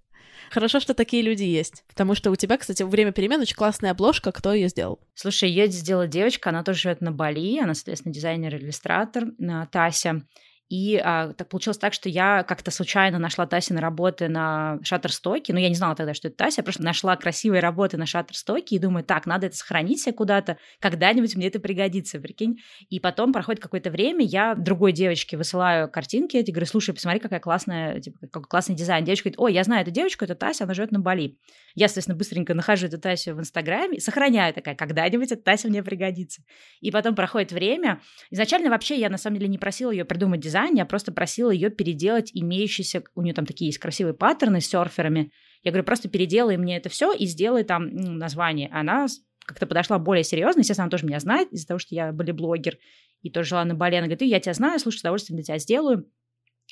Хорошо, 0.51 0.81
что 0.81 0.95
такие 0.95 1.23
люди 1.23 1.45
есть. 1.45 1.85
Потому 1.89 2.15
что 2.15 2.31
у 2.31 2.37
тебя, 2.37 2.57
кстати, 2.57 2.83
во 2.83 2.89
время 2.89 3.13
перемен 3.13 3.41
очень 3.41 3.57
классная 3.57 3.91
обложка. 3.91 4.33
Кто 4.33 4.53
ее 4.53 4.69
сделал? 4.69 5.01
Слушай, 5.15 5.51
ее 5.51 5.67
сделала 5.69 6.07
девочка, 6.07 6.51
она 6.51 6.63
тоже 6.65 6.81
живет 6.81 7.01
на 7.01 7.13
Бали, 7.13 7.59
она, 7.59 7.75
соответственно, 7.75 8.15
дизайнер-иллюстратор, 8.15 9.27
Тася. 9.71 10.23
И 10.69 11.01
а, 11.03 11.33
так 11.33 11.49
получилось 11.49 11.79
так, 11.79 11.95
что 11.95 12.11
я 12.11 12.43
как-то 12.43 12.71
случайно 12.71 13.19
нашла 13.19 13.47
Тасины 13.47 13.81
работы 13.81 14.29
на 14.29 14.79
Шаттерстоке. 14.83 15.55
Ну, 15.55 15.59
я 15.59 15.71
не 15.71 15.75
знала 15.75 15.95
тогда, 15.95 16.13
что 16.13 16.29
это 16.29 16.37
Тася, 16.37 16.61
я 16.61 16.63
просто 16.63 16.83
нашла 16.83 17.17
красивые 17.17 17.61
работы 17.61 17.97
на 17.97 18.05
Шаттерстоке 18.05 18.77
и 18.77 18.79
думаю, 18.79 19.03
так, 19.03 19.25
надо 19.25 19.47
это 19.47 19.57
сохранить 19.57 20.03
себе 20.03 20.13
куда-то, 20.13 20.59
когда-нибудь 20.79 21.35
мне 21.37 21.47
это 21.47 21.59
пригодится, 21.59 22.21
прикинь. 22.21 22.59
И 22.91 23.01
потом 23.01 23.33
проходит 23.33 23.63
какое-то 23.63 23.91
время, 23.91 24.25
я 24.25 24.55
другой 24.55 24.93
девочке 24.93 25.39
высылаю 25.39 25.91
картинки 25.91 26.37
эти, 26.37 26.51
говорю, 26.51 26.67
слушай, 26.67 26.95
посмотри, 26.95 27.21
какая 27.21 27.41
классная, 27.41 28.01
типа, 28.01 28.19
какой 28.31 28.49
классный 28.49 28.75
дизайн. 28.75 29.05
Девочка 29.05 29.31
говорит, 29.31 29.41
ой, 29.41 29.55
я 29.55 29.65
знаю 29.65 29.83
эту 29.83 29.91
девочку, 29.91 30.25
это 30.25 30.35
Тася, 30.35 30.65
она 30.65 30.75
живет 30.75 30.93
на 30.93 31.01
Бали. 31.01 31.39
Я, 31.75 31.89
соответственно, 31.89 32.19
быстренько 32.19 32.53
нахожу 32.53 32.89
эту 32.89 32.99
Тасю 32.99 33.35
в 33.35 33.41
Инстаграме, 33.41 34.01
сохраняю 34.01 34.53
такая, 34.53 34.75
когда-нибудь 34.75 35.33
эта 35.33 35.43
Тася 35.43 35.69
мне 35.69 35.83
пригодится. 35.83 36.43
И 36.81 36.91
потом 36.91 37.15
проходит 37.15 37.53
время. 37.53 38.03
Изначально 38.31 38.69
вообще 38.69 38.99
я, 38.99 39.09
на 39.09 39.17
самом 39.17 39.39
деле, 39.39 39.49
не 39.49 39.59
просила 39.59 39.91
ее 39.91 40.05
придумать 40.05 40.41
дизайн, 40.41 40.58
я 40.67 40.85
просто 40.87 41.13
просила 41.13 41.51
ее 41.51 41.71
переделать 41.71 42.31
имеющиеся, 42.35 43.03
у 43.15 43.23
нее 43.23 43.35
там 43.35 43.47
такие 43.47 43.69
есть 43.69 43.79
красивые 43.79 44.15
паттерны 44.15 44.61
с 44.61 44.67
серферами. 44.67 45.31
Я 45.63 45.71
говорю, 45.71 45.85
просто 45.85 46.09
переделай 46.09 46.57
мне 46.57 46.77
это 46.77 46.89
все 46.89 47.13
и 47.13 47.27
сделай 47.27 47.65
там 47.65 47.89
ну, 47.91 48.13
название. 48.13 48.69
Она 48.73 49.07
как-то 49.45 49.67
подошла 49.67 49.99
более 49.99 50.25
серьезно. 50.25 50.61
Естественно, 50.61 50.85
она 50.85 50.91
тоже 50.91 51.07
меня 51.07 51.21
знает 51.21 51.53
из-за 51.53 51.67
того, 51.67 51.79
что 51.79 51.95
я 51.95 52.13
были 52.13 52.33
блогер 52.33 52.79
и 53.23 53.31
тоже 53.31 53.51
жила 53.51 53.65
на 53.65 53.75
Бали. 53.75 53.97
Она 53.97 54.07
говорит, 54.07 54.23
я 54.23 54.41
тебя 54.41 54.55
знаю, 54.55 54.79
слушай, 54.79 54.99
с 54.99 55.01
удовольствием 55.01 55.37
для 55.37 55.45
тебя 55.45 55.59
сделаю. 55.59 56.11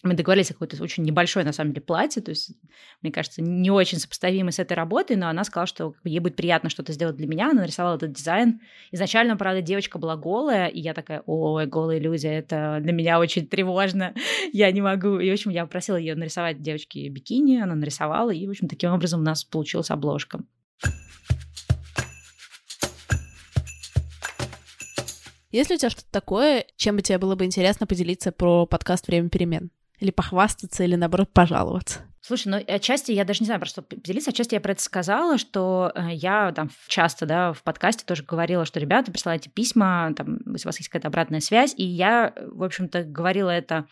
Мы 0.02 0.12
договорились 0.14 0.50
о 0.50 0.52
какое-то 0.52 0.82
очень 0.82 1.04
небольшое, 1.04 1.44
на 1.46 1.52
самом 1.52 1.72
деле, 1.72 1.80
платье, 1.80 2.22
то 2.22 2.30
есть, 2.30 2.52
мне 3.00 3.10
кажется, 3.10 3.40
не 3.40 3.70
очень 3.70 3.98
сопоставимо 3.98 4.50
с 4.50 4.58
этой 4.58 4.74
работой, 4.74 5.16
но 5.16 5.28
она 5.28 5.42
сказала, 5.42 5.66
что 5.66 5.94
ей 6.04 6.18
будет 6.18 6.36
приятно 6.36 6.68
что-то 6.68 6.92
сделать 6.92 7.16
для 7.16 7.26
меня, 7.26 7.50
она 7.50 7.62
нарисовала 7.62 7.96
этот 7.96 8.12
дизайн. 8.12 8.60
Изначально, 8.92 9.36
правда, 9.36 9.62
девочка 9.62 9.98
была 9.98 10.16
голая, 10.16 10.66
и 10.66 10.80
я 10.80 10.92
такая, 10.92 11.22
ой, 11.24 11.66
голая 11.66 11.98
иллюзия, 11.98 12.32
это 12.32 12.78
для 12.82 12.92
меня 12.92 13.18
очень 13.18 13.46
тревожно, 13.46 14.14
я 14.52 14.70
не 14.70 14.82
могу. 14.82 15.18
И, 15.18 15.30
в 15.30 15.32
общем, 15.32 15.50
я 15.50 15.64
попросила 15.64 15.96
ее 15.96 16.14
нарисовать 16.14 16.60
девочке 16.60 17.08
бикини, 17.08 17.58
она 17.58 17.74
нарисовала, 17.74 18.30
и, 18.30 18.46
в 18.46 18.50
общем, 18.50 18.68
таким 18.68 18.92
образом 18.92 19.20
у 19.20 19.24
нас 19.24 19.44
получилась 19.44 19.90
обложка. 19.90 20.40
Есть 25.52 25.70
ли 25.70 25.76
у 25.76 25.78
тебя 25.78 25.88
что-то 25.88 26.10
такое, 26.10 26.66
чем 26.76 26.96
бы 26.96 27.02
тебе 27.02 27.16
было 27.16 27.34
бы 27.34 27.46
интересно 27.46 27.86
поделиться 27.86 28.30
про 28.30 28.66
подкаст 28.66 29.06
«Время 29.06 29.30
перемен»? 29.30 29.70
Или 29.98 30.10
похвастаться, 30.10 30.84
или, 30.84 30.96
наоборот, 30.96 31.32
пожаловаться? 31.32 32.00
Слушай, 32.20 32.48
ну, 32.48 32.74
отчасти 32.74 33.12
я 33.12 33.24
даже 33.24 33.40
не 33.40 33.46
знаю, 33.46 33.60
про 33.60 33.68
что 33.68 33.82
поделиться. 33.82 34.30
Отчасти 34.30 34.54
я 34.54 34.60
про 34.60 34.72
это 34.72 34.82
сказала, 34.82 35.38
что 35.38 35.92
э, 35.94 36.08
я 36.12 36.50
там 36.50 36.70
часто, 36.88 37.24
да, 37.24 37.52
в 37.52 37.62
подкасте 37.62 38.04
тоже 38.04 38.24
говорила, 38.24 38.64
что, 38.64 38.80
ребята, 38.80 39.12
присылайте 39.12 39.48
письма, 39.48 40.12
там, 40.16 40.38
если 40.52 40.66
у 40.66 40.68
вас 40.68 40.78
есть 40.78 40.88
какая-то 40.88 41.06
обратная 41.06 41.38
связь. 41.38 41.72
И 41.76 41.84
я, 41.84 42.32
в 42.36 42.64
общем-то, 42.64 43.04
говорила 43.04 43.50
это 43.50 43.86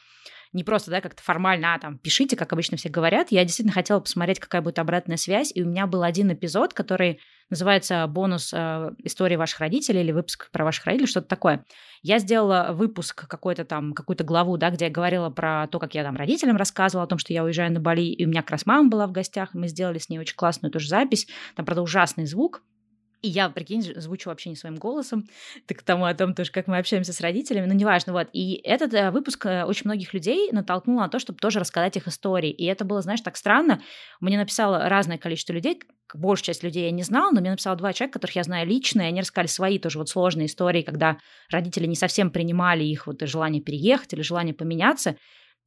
не 0.54 0.64
просто, 0.64 0.90
да, 0.90 1.00
как-то 1.00 1.22
формально, 1.22 1.74
а 1.74 1.78
там, 1.78 1.98
пишите, 1.98 2.36
как 2.36 2.52
обычно 2.52 2.76
все 2.76 2.88
говорят. 2.88 3.30
Я 3.30 3.44
действительно 3.44 3.74
хотела 3.74 4.00
посмотреть, 4.00 4.38
какая 4.38 4.62
будет 4.62 4.78
обратная 4.78 5.16
связь, 5.16 5.52
и 5.54 5.62
у 5.62 5.66
меня 5.66 5.86
был 5.86 6.02
один 6.02 6.32
эпизод, 6.32 6.72
который 6.72 7.20
называется 7.50 8.06
«Бонус 8.06 8.52
э, 8.54 8.90
истории 8.98 9.36
ваших 9.36 9.60
родителей» 9.60 10.00
или 10.00 10.12
выпуск 10.12 10.50
про 10.50 10.64
ваших 10.64 10.86
родителей, 10.86 11.08
что-то 11.08 11.28
такое. 11.28 11.64
Я 12.02 12.18
сделала 12.18 12.70
выпуск 12.72 13.26
какой-то 13.28 13.64
там, 13.64 13.92
какую-то 13.92 14.24
главу, 14.24 14.56
да, 14.56 14.70
где 14.70 14.86
я 14.86 14.90
говорила 14.90 15.28
про 15.28 15.66
то, 15.66 15.78
как 15.78 15.94
я 15.94 16.04
там 16.04 16.16
родителям 16.16 16.56
рассказывала 16.56 17.04
о 17.04 17.08
том, 17.08 17.18
что 17.18 17.32
я 17.32 17.44
уезжаю 17.44 17.72
на 17.72 17.80
Бали, 17.80 18.02
и 18.02 18.24
у 18.24 18.28
меня 18.28 18.42
как 18.42 18.52
раз 18.52 18.66
мама 18.66 18.88
была 18.88 19.06
в 19.06 19.12
гостях, 19.12 19.50
мы 19.54 19.68
сделали 19.68 19.98
с 19.98 20.08
ней 20.08 20.18
очень 20.18 20.36
классную 20.36 20.70
тоже 20.72 20.88
запись. 20.88 21.26
Там, 21.56 21.66
правда, 21.66 21.82
ужасный 21.82 22.26
звук, 22.26 22.62
и 23.24 23.28
я, 23.28 23.48
прикинь, 23.48 23.82
звучу 23.82 24.28
вообще 24.28 24.50
не 24.50 24.56
своим 24.56 24.76
голосом, 24.76 25.24
так 25.66 25.82
тому 25.82 26.04
о 26.04 26.14
том 26.14 26.34
тоже, 26.34 26.52
как 26.52 26.66
мы 26.66 26.76
общаемся 26.76 27.14
с 27.14 27.20
родителями, 27.20 27.66
но 27.66 27.72
неважно, 27.72 28.12
вот. 28.12 28.28
И 28.34 28.60
этот 28.62 28.92
э, 28.92 29.10
выпуск 29.10 29.46
э, 29.46 29.64
очень 29.64 29.87
многих 29.87 30.12
людей 30.12 30.50
натолкнул 30.52 30.98
на 30.98 31.08
то, 31.08 31.18
чтобы 31.18 31.38
тоже 31.38 31.58
рассказать 31.58 31.96
их 31.96 32.06
истории. 32.06 32.50
И 32.50 32.66
это 32.66 32.84
было, 32.84 33.00
знаешь, 33.00 33.22
так 33.22 33.37
странно. 33.37 33.80
Мне 34.20 34.37
написало 34.37 34.90
разное 34.90 35.16
количество 35.16 35.54
людей, 35.54 35.80
большая 36.12 36.44
часть 36.44 36.62
людей 36.62 36.84
я 36.84 36.90
не 36.90 37.02
знала, 37.02 37.30
но 37.32 37.40
мне 37.40 37.50
написало 37.50 37.76
два 37.76 37.94
человека, 37.94 38.18
которых 38.18 38.37
я 38.37 38.42
знаю 38.42 38.66
лично, 38.66 39.00
и 39.00 39.06
они 39.06 39.20
рассказали 39.20 39.46
свои 39.46 39.78
тоже 39.78 39.98
вот 39.98 40.10
сложные 40.10 40.46
истории, 40.46 40.82
когда 40.82 41.16
родители 41.50 41.87
не 41.87 41.96
совсем 41.96 42.30
принимали 42.30 42.84
их 42.84 43.06
вот 43.06 43.22
желание 43.22 43.62
переехать 43.62 44.12
или 44.12 44.20
желание 44.20 44.54
поменяться. 44.54 45.16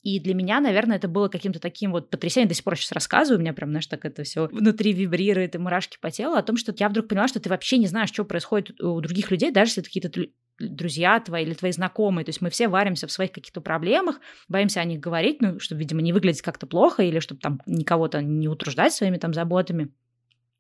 И 0.04 0.20
для 0.20 0.34
меня, 0.34 0.60
наверное, 0.60 0.98
это 0.98 1.08
было 1.08 1.28
каким-то 1.28 1.60
таким 1.60 1.92
вот 1.92 2.10
потрясением. 2.10 2.50
До 2.50 2.56
сих 2.56 2.64
пор 2.64 2.78
сейчас 2.78 2.92
рассказываю, 2.92 3.40
у 3.40 3.42
меня 3.42 3.54
прям, 3.54 3.70
знаешь, 3.72 3.88
так 3.88 4.06
это 4.06 4.24
все 4.24 4.48
внутри 4.48 4.94
вибрирует 4.94 5.56
и 5.56 5.58
мурашки 5.58 5.98
по 6.00 6.12
телу, 6.12 6.36
о 6.36 6.44
том, 6.44 6.56
что 6.56 6.74
я 6.78 6.90
вдруг 6.90 7.08
поняла, 7.08 7.28
что 7.28 7.40
ты 7.40 7.50
вообще 7.50 7.78
не 7.78 7.88
знаешь, 7.88 8.10
что 8.10 8.24
происходит 8.24 8.80
у 8.82 9.02
других 9.02 9.32
людей, 9.32 9.52
даже 9.52 9.70
если 9.70 9.82
это 9.82 9.90
какие-то 9.90 10.30
друзья 10.60 11.20
твои 11.20 11.44
или 11.44 11.54
твои 11.54 11.72
знакомые. 11.72 12.26
То 12.26 12.30
есть 12.30 12.42
мы 12.42 12.50
все 12.50 12.68
варимся 12.68 13.08
в 13.08 13.12
своих 13.12 13.32
каких-то 13.32 13.62
проблемах, 13.62 14.20
боимся 14.48 14.82
о 14.82 14.86
них 14.86 15.00
говорить, 15.00 15.42
ну, 15.42 15.60
чтобы, 15.60 15.82
видимо, 15.82 16.02
не 16.02 16.14
выглядеть 16.14 16.42
как-то 16.42 16.68
плохо 16.68 17.04
или 17.04 17.20
чтобы 17.20 17.42
там 17.42 17.62
никого-то 17.66 18.22
не 18.22 18.48
утруждать 18.48 18.94
своими 18.94 19.18
там 19.18 19.34
заботами. 19.34 19.90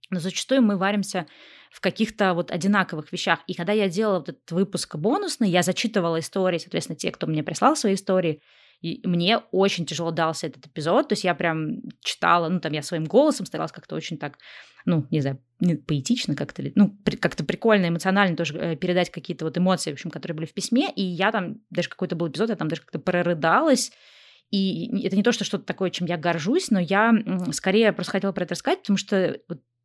Но 0.09 0.19
зачастую 0.19 0.61
мы 0.61 0.77
варимся 0.77 1.27
в 1.71 1.81
каких-то 1.81 2.33
вот 2.33 2.51
одинаковых 2.51 3.11
вещах. 3.11 3.39
И 3.47 3.53
когда 3.53 3.73
я 3.73 3.89
делала 3.89 4.19
вот 4.19 4.29
этот 4.29 4.51
выпуск 4.51 4.95
бонусный, 4.95 5.49
я 5.49 5.63
зачитывала 5.63 6.19
истории, 6.19 6.59
соответственно, 6.59 6.95
те, 6.95 7.11
кто 7.11 7.27
мне 7.27 7.43
прислал 7.43 7.75
свои 7.75 7.95
истории, 7.95 8.41
и 8.81 9.01
мне 9.07 9.39
очень 9.51 9.85
тяжело 9.85 10.11
дался 10.11 10.47
этот 10.47 10.67
эпизод. 10.67 11.09
То 11.09 11.13
есть 11.13 11.23
я 11.23 11.33
прям 11.33 11.81
читала, 12.01 12.47
ну, 12.47 12.59
там 12.59 12.71
я 12.73 12.81
своим 12.81 13.05
голосом 13.05 13.45
старалась 13.45 13.71
как-то 13.71 13.95
очень 13.95 14.17
так, 14.17 14.37
ну, 14.85 15.07
не 15.09 15.21
знаю, 15.21 15.41
поэтично 15.87 16.35
как-то, 16.35 16.63
ну, 16.75 16.95
как-то 17.19 17.43
прикольно, 17.43 17.87
эмоционально 17.87 18.37
тоже 18.37 18.57
э, 18.57 18.75
передать 18.75 19.09
какие-то 19.09 19.45
вот 19.45 19.57
эмоции, 19.57 19.89
в 19.89 19.93
общем, 19.93 20.11
которые 20.11 20.35
были 20.35 20.45
в 20.45 20.53
письме. 20.53 20.91
И 20.95 21.01
я 21.01 21.31
там, 21.31 21.61
даже 21.71 21.89
какой-то 21.89 22.15
был 22.15 22.27
эпизод, 22.29 22.49
я 22.49 22.55
там 22.55 22.67
даже 22.67 22.81
как-то 22.81 22.99
прорыдалась. 22.99 23.91
И 24.51 25.05
это 25.05 25.15
не 25.15 25.23
то, 25.23 25.31
что 25.31 25.43
что-то 25.43 25.65
такое, 25.65 25.89
чем 25.89 26.07
я 26.07 26.17
горжусь, 26.17 26.71
но 26.71 26.79
я 26.79 27.13
скорее 27.51 27.91
просто 27.91 28.13
хотела 28.13 28.31
про 28.31 28.43
это 28.43 28.53
рассказать, 28.53 28.81
потому 28.81 28.97
что 28.97 29.39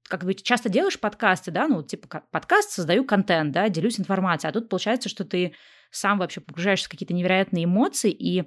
как 0.08 0.24
бы 0.24 0.34
часто 0.34 0.68
делаешь 0.68 1.00
подкасты, 1.00 1.50
да, 1.50 1.66
ну, 1.66 1.82
типа 1.82 2.22
подкаст, 2.30 2.70
создаю 2.70 3.04
контент, 3.04 3.52
да, 3.52 3.68
делюсь 3.68 3.98
информацией, 3.98 4.50
а 4.50 4.52
тут 4.52 4.68
получается, 4.68 5.08
что 5.08 5.24
ты 5.24 5.54
сам 5.90 6.18
вообще 6.18 6.40
погружаешься 6.40 6.86
в 6.86 6.90
какие-то 6.90 7.14
невероятные 7.14 7.64
эмоции, 7.64 8.10
и 8.10 8.44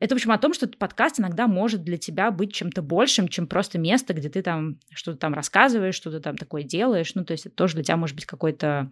это, 0.00 0.14
в 0.14 0.18
общем, 0.18 0.30
о 0.30 0.38
том, 0.38 0.54
что 0.54 0.68
подкаст 0.68 1.18
иногда 1.18 1.46
может 1.46 1.82
для 1.82 1.96
тебя 1.96 2.30
быть 2.30 2.52
чем-то 2.52 2.82
большим, 2.82 3.28
чем 3.28 3.46
просто 3.46 3.78
место, 3.78 4.14
где 4.14 4.28
ты 4.28 4.42
там 4.42 4.78
что-то 4.94 5.18
там 5.18 5.34
рассказываешь, 5.34 5.94
что-то 5.94 6.20
там 6.20 6.36
такое 6.36 6.62
делаешь. 6.62 7.14
Ну, 7.14 7.24
то 7.24 7.32
есть 7.32 7.46
это 7.46 7.54
тоже 7.54 7.74
для 7.74 7.84
тебя 7.84 7.96
может 7.96 8.14
быть 8.14 8.26
какой-то 8.26 8.90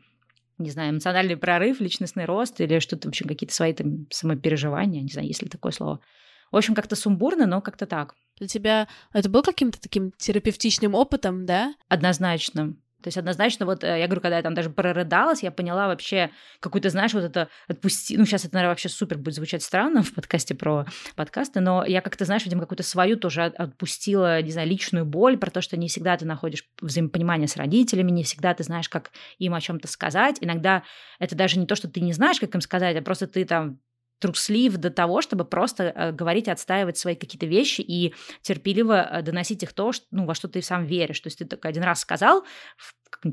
не 0.59 0.71
знаю, 0.71 0.93
эмоциональный 0.93 1.37
прорыв, 1.37 1.81
личностный 1.81 2.25
рост 2.25 2.61
или 2.61 2.79
что-то, 2.79 3.09
в 3.09 3.11
общем, 3.11 3.29
какие-то 3.29 3.55
свои 3.55 3.75
там 3.75 4.07
самопереживания, 4.11 5.03
не 5.03 5.11
знаю, 5.11 5.29
есть 5.29 5.43
ли 5.43 5.49
такое 5.49 5.73
слово. 5.73 6.01
В 6.51 6.57
общем, 6.57 6.75
как-то 6.75 6.97
сумбурно, 6.97 7.47
но 7.47 7.61
как-то 7.61 7.87
так. 7.87 8.15
Для 8.39 8.47
тебя 8.47 8.89
это 9.13 9.29
был 9.29 9.43
каким-то 9.43 9.81
таким 9.81 10.13
терапевтичным 10.17 10.95
опытом, 10.95 11.45
да? 11.45 11.75
Однозначно. 11.89 12.75
То 13.07 13.09
есть 13.09 13.19
однозначно, 13.19 13.67
вот 13.67 13.85
э, 13.85 14.01
я 14.01 14.07
говорю, 14.07 14.21
когда 14.21 14.37
я 14.37 14.43
там 14.43 14.55
даже 14.55 14.69
прорыдалась, 14.69 15.45
я 15.45 15.53
поняла 15.53 15.87
вообще 15.87 16.31
какую-то, 16.59 16.91
знаешь, 16.91 17.15
вот 17.15 17.23
это 17.23 17.49
отпусти... 17.69 18.17
Ну, 18.17 18.25
сейчас 18.25 18.45
это, 18.45 18.55
наверное, 18.55 18.73
вообще 18.73 18.89
супер 18.89 19.17
будет 19.17 19.37
звучать 19.37 19.63
странно 19.63 20.03
в 20.03 20.13
подкасте 20.13 20.57
про 20.57 20.87
подкасты, 21.15 21.61
но 21.61 21.85
я 21.85 22.01
как-то, 22.01 22.25
знаешь, 22.25 22.45
видимо, 22.45 22.63
какую-то 22.63 22.83
свою 22.83 23.17
тоже 23.17 23.45
отпустила, 23.45 24.43
не 24.43 24.51
знаю, 24.51 24.67
личную 24.67 25.05
боль 25.05 25.39
про 25.39 25.53
то, 25.53 25.61
что 25.61 25.77
не 25.77 25.87
всегда 25.87 26.17
ты 26.17 26.27
находишь 26.27 26.65
взаимопонимание 26.81 27.47
с 27.47 27.57
родителями, 27.57 28.11
не 28.11 28.25
всегда 28.25 28.53
ты 28.55 28.65
знаешь, 28.65 28.89
как 28.89 29.13
им 29.39 29.55
о 29.55 29.61
чем 29.61 29.79
то 29.79 29.87
сказать. 29.87 30.39
Иногда 30.41 30.83
это 31.21 31.37
даже 31.37 31.61
не 31.61 31.67
то, 31.67 31.77
что 31.77 31.89
ты 31.89 32.01
не 32.01 32.13
знаешь, 32.13 32.41
как 32.41 32.53
им 32.57 32.61
сказать, 32.61 32.97
а 32.97 33.03
просто 33.03 33.29
ты 33.29 33.45
там 33.45 33.79
труслив 34.19 34.77
до 34.77 34.91
того, 34.91 35.21
чтобы 35.21 35.45
просто 35.45 35.85
э, 35.85 36.13
говорить, 36.13 36.49
отстаивать 36.49 36.97
свои 36.97 37.15
какие-то 37.15 37.47
вещи 37.47 37.83
и 37.83 38.15
терпеливо 38.43 39.09
э, 39.11 39.23
доносить 39.23 39.63
их 39.63 39.73
то, 39.73 39.93
что, 39.93 40.07
ну, 40.11 40.27
во 40.27 40.35
что 40.35 40.49
ты 40.49 40.63
сам 40.63 40.85
веришь. 40.85 41.21
То 41.21 41.27
есть 41.27 41.39
ты 41.39 41.45
только 41.45 41.69
один 41.69 41.83
раз 41.83 42.01
сказал, 42.01 42.45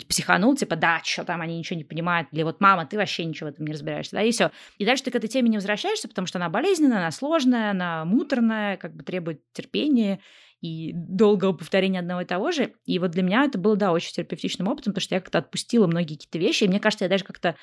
психанул, 0.07 0.55
типа, 0.55 0.75
да, 0.75 1.01
что 1.03 1.23
там, 1.23 1.41
они 1.41 1.57
ничего 1.57 1.77
не 1.77 1.83
понимают, 1.83 2.29
или 2.31 2.43
вот, 2.43 2.61
мама, 2.61 2.85
ты 2.85 2.97
вообще 2.97 3.25
ничего 3.25 3.49
в 3.49 3.53
этом 3.53 3.65
не 3.65 3.73
разбираешься, 3.73 4.15
да, 4.15 4.21
и 4.21 4.31
все. 4.31 4.51
И 4.77 4.85
дальше 4.85 5.03
ты 5.03 5.11
к 5.11 5.15
этой 5.15 5.27
теме 5.27 5.49
не 5.49 5.57
возвращаешься, 5.57 6.07
потому 6.07 6.27
что 6.27 6.39
она 6.39 6.49
болезненная, 6.49 6.99
она 6.99 7.11
сложная, 7.11 7.71
она 7.71 8.05
муторная, 8.05 8.77
как 8.77 8.95
бы 8.95 9.03
требует 9.03 9.41
терпения 9.53 10.19
и 10.61 10.93
долгого 10.93 11.53
повторения 11.53 11.99
одного 11.99 12.21
и 12.21 12.25
того 12.25 12.51
же. 12.51 12.73
И 12.85 12.97
вот 12.99 13.11
для 13.11 13.23
меня 13.23 13.43
это 13.43 13.57
было, 13.57 13.75
да, 13.75 13.91
очень 13.91 14.13
терапевтичным 14.13 14.67
опытом, 14.67 14.93
потому 14.93 15.03
что 15.03 15.15
я 15.15 15.21
как-то 15.21 15.39
отпустила 15.39 15.87
многие 15.87 16.15
какие-то 16.15 16.39
вещи, 16.39 16.63
и 16.63 16.67
мне 16.67 16.79
кажется, 16.79 17.05
я 17.05 17.09
даже 17.09 17.25
как-то 17.25 17.55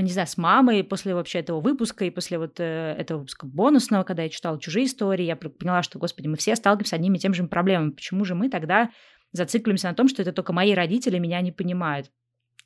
не 0.00 0.10
знаю, 0.10 0.26
с 0.26 0.38
мамой 0.38 0.82
после 0.84 1.14
вообще 1.14 1.40
этого 1.40 1.60
выпуска 1.60 2.04
и 2.04 2.10
после 2.10 2.38
вот 2.38 2.58
э, 2.58 2.94
этого 2.98 3.18
выпуска 3.18 3.46
бонусного, 3.46 4.04
когда 4.04 4.22
я 4.22 4.30
читала 4.30 4.58
чужие 4.58 4.86
истории, 4.86 5.24
я 5.24 5.36
поняла, 5.36 5.82
что, 5.82 5.98
господи, 5.98 6.28
мы 6.28 6.36
все 6.36 6.56
сталкиваемся 6.56 6.90
с 6.90 6.94
одними 6.94 7.18
и 7.18 7.20
тем 7.20 7.34
же 7.34 7.44
проблемами. 7.44 7.90
Почему 7.90 8.24
же 8.24 8.34
мы 8.34 8.48
тогда 8.48 8.90
зациклимся 9.32 9.88
на 9.88 9.94
том, 9.94 10.08
что 10.08 10.22
это 10.22 10.32
только 10.32 10.54
мои 10.54 10.72
родители 10.72 11.18
меня 11.18 11.42
не 11.42 11.52
понимают? 11.52 12.10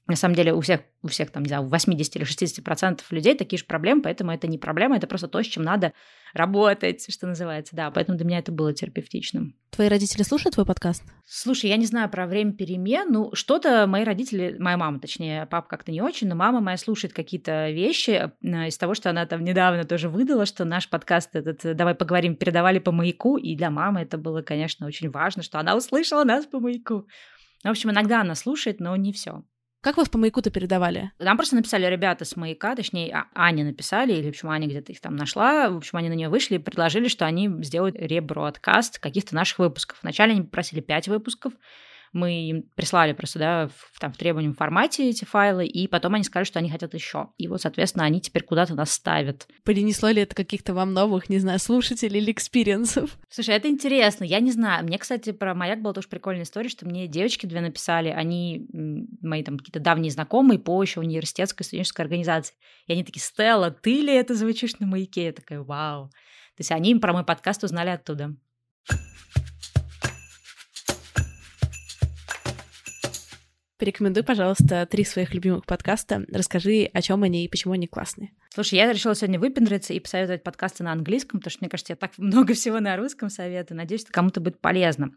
На 0.07 0.15
самом 0.15 0.37
деле 0.37 0.55
у 0.55 0.61
всех, 0.61 0.83
у 1.03 1.09
всех 1.09 1.31
там, 1.31 1.43
не 1.43 1.49
знаю, 1.49 1.65
у 1.65 1.69
80 1.69 2.17
или 2.17 2.23
60 2.23 2.65
процентов 2.65 3.11
людей 3.11 3.37
такие 3.37 3.59
же 3.59 3.65
проблемы, 3.65 4.03
поэтому 4.03 4.31
это 4.31 4.47
не 4.47 4.57
проблема, 4.57 4.97
это 4.97 5.09
просто 5.09 5.27
то, 5.27 5.43
с 5.43 5.47
чем 5.47 5.65
надо 5.65 5.93
работать, 6.33 7.13
что 7.13 7.27
называется, 7.27 7.75
да, 7.75 7.91
поэтому 7.91 8.17
для 8.17 8.25
меня 8.25 8.39
это 8.39 8.53
было 8.53 8.73
терапевтичным. 8.73 9.57
Твои 9.71 9.89
родители 9.89 10.23
слушают 10.23 10.55
твой 10.55 10.65
подкаст? 10.65 11.03
Слушай, 11.25 11.71
я 11.71 11.77
не 11.77 11.87
знаю 11.87 12.09
про 12.09 12.27
время 12.27 12.53
перемен, 12.53 13.11
ну, 13.11 13.31
что-то 13.35 13.87
мои 13.89 14.05
родители, 14.05 14.55
моя 14.61 14.77
мама, 14.77 15.01
точнее, 15.01 15.47
папа 15.47 15.69
как-то 15.69 15.91
не 15.91 16.01
очень, 16.01 16.29
но 16.29 16.37
мама 16.37 16.61
моя 16.61 16.77
слушает 16.77 17.13
какие-то 17.13 17.71
вещи 17.71 18.31
э, 18.43 18.69
из 18.69 18.79
того, 18.79 18.95
что 18.95 19.11
она 19.11 19.27
там 19.27 19.43
недавно 19.43 19.83
тоже 19.85 20.09
выдала, 20.09 20.47
что 20.47 20.65
наш 20.65 20.89
подкаст 20.89 21.35
этот 21.35 21.65
э, 21.65 21.75
«Давай 21.75 21.97
поговорим» 21.97 22.37
передавали 22.37 22.79
по 22.79 22.93
маяку, 22.93 23.39
и 23.39 23.57
для 23.57 23.71
мамы 23.71 24.03
это 24.03 24.19
было, 24.19 24.43
конечно, 24.43 24.87
очень 24.87 25.11
важно, 25.11 25.43
что 25.43 25.59
она 25.59 25.75
услышала 25.75 26.23
нас 26.23 26.47
по 26.47 26.61
маяку. 26.61 27.09
В 27.65 27.69
общем, 27.69 27.91
иногда 27.91 28.21
она 28.21 28.37
слушает, 28.37 28.79
но 28.79 28.95
не 28.95 29.13
все. 29.13 29.43
Как 29.87 29.99
вас 29.99 30.09
по 30.09 30.19
маяку-то 30.19 30.51
передавали? 30.51 31.13
Нам 31.21 31.37
просто 31.37 31.55
написали 31.55 31.87
ребята 31.87 32.25
с 32.25 32.35
маяка, 32.35 32.75
точнее, 32.75 33.15
а, 33.15 33.27
Аня 33.37 33.65
написали, 33.65 34.15
или, 34.15 34.27
в 34.27 34.31
общем, 34.31 34.51
Аня 34.51 34.67
где-то 34.67 34.91
их 34.91 35.01
там 35.01 35.15
нашла. 35.15 35.71
В 35.71 35.77
общем, 35.77 35.97
они 35.97 36.09
на 36.09 36.15
нее 36.15 36.29
вышли 36.29 36.57
и 36.57 36.59
предложили, 36.59 37.07
что 37.07 37.25
они 37.25 37.49
сделают 37.63 37.95
rebroadcast 37.97 38.99
каких-то 38.99 39.37
наших 39.37 39.61
выпусков. 39.61 39.99
Вначале 40.03 40.33
они 40.33 40.43
попросили 40.43 40.81
пять 40.81 41.07
выпусков, 41.07 41.53
мы 42.17 42.49
им 42.49 42.63
прислали 42.75 43.13
просто, 43.13 43.39
да, 43.39 43.69
в, 43.69 44.01
там, 44.01 44.13
в 44.13 44.17
требуемом 44.17 44.55
формате 44.55 45.09
эти 45.09 45.25
файлы, 45.25 45.67
и 45.67 45.87
потом 45.87 46.15
они 46.15 46.25
сказали, 46.25 46.47
что 46.47 46.59
они 46.59 46.71
хотят 46.71 46.95
еще. 46.95 47.29
И 47.37 47.47
вот, 47.47 47.61
соответственно, 47.61 48.05
они 48.05 48.21
теперь 48.21 48.43
куда-то 48.43 48.75
нас 48.75 48.91
ставят. 48.91 49.47
Принесло 49.65 50.09
ли 50.09 50.23
это 50.23 50.35
каких-то 50.35 50.75
вам 50.75 50.95
новых, 50.95 51.29
не 51.29 51.39
знаю, 51.39 51.59
слушателей 51.59 52.21
или 52.21 52.33
experience-ов? 52.33 53.19
Слушай, 53.29 53.57
это 53.57 53.69
интересно, 53.69 54.25
я 54.25 54.41
не 54.41 54.51
знаю. 54.51 54.85
Мне, 54.85 54.99
кстати, 54.99 55.33
про 55.33 55.55
маяк 55.55 55.83
была 55.83 55.93
тоже 55.93 56.09
прикольная 56.09 56.45
история, 56.45 56.69
что 56.69 56.87
мне 56.87 57.07
девочки 57.07 57.47
две 57.47 57.61
написали, 57.61 58.09
они 58.09 58.67
мои 59.21 59.43
там 59.43 59.59
какие-то 59.59 59.81
давние 59.81 60.11
знакомые 60.11 60.59
по 60.59 60.83
еще 60.83 61.01
университетской 61.01 61.65
студенческой 61.65 62.03
организации. 62.03 62.55
И 62.87 62.93
они 62.93 63.05
такие, 63.05 63.23
Стелла, 63.23 63.71
ты 63.71 64.01
ли 64.01 64.15
это 64.15 64.35
звучишь 64.35 64.79
на 64.79 64.87
маяке? 64.87 65.27
Я 65.27 65.33
такая, 65.33 65.61
вау. 65.61 66.09
То 66.09 66.61
есть 66.61 66.73
они 66.73 66.95
про 66.95 67.13
мой 67.13 67.25
подкаст 67.25 67.63
узнали 67.65 67.91
оттуда. 67.91 68.35
Порекомендуй, 73.79 74.23
пожалуйста, 74.23 74.87
три 74.87 75.05
своих 75.05 75.35
любимых 75.35 75.67
подкаста. 75.67 76.25
Расскажи, 76.33 76.89
о 76.95 77.03
чем 77.03 77.23
они 77.25 77.45
и 77.45 77.49
почему 77.49 77.75
они 77.75 77.87
классные. 77.87 78.31
Слушай, 78.55 78.77
я 78.77 78.91
решила 78.91 79.15
сегодня 79.15 79.39
выпендриться 79.39 79.93
и 79.93 80.01
посоветовать 80.01 80.43
подкасты 80.43 80.83
на 80.83 80.93
английском, 80.93 81.41
потому 81.41 81.51
что, 81.51 81.59
мне 81.61 81.69
кажется, 81.69 81.93
я 81.93 81.97
так 81.97 82.13
много 82.17 82.55
всего 82.55 82.81
на 82.81 82.97
русском 82.97 83.29
советую. 83.29 83.77
Надеюсь, 83.77 84.05
это 84.05 84.13
кому-то 84.13 84.41
будет 84.41 84.63
полезно. 84.63 85.11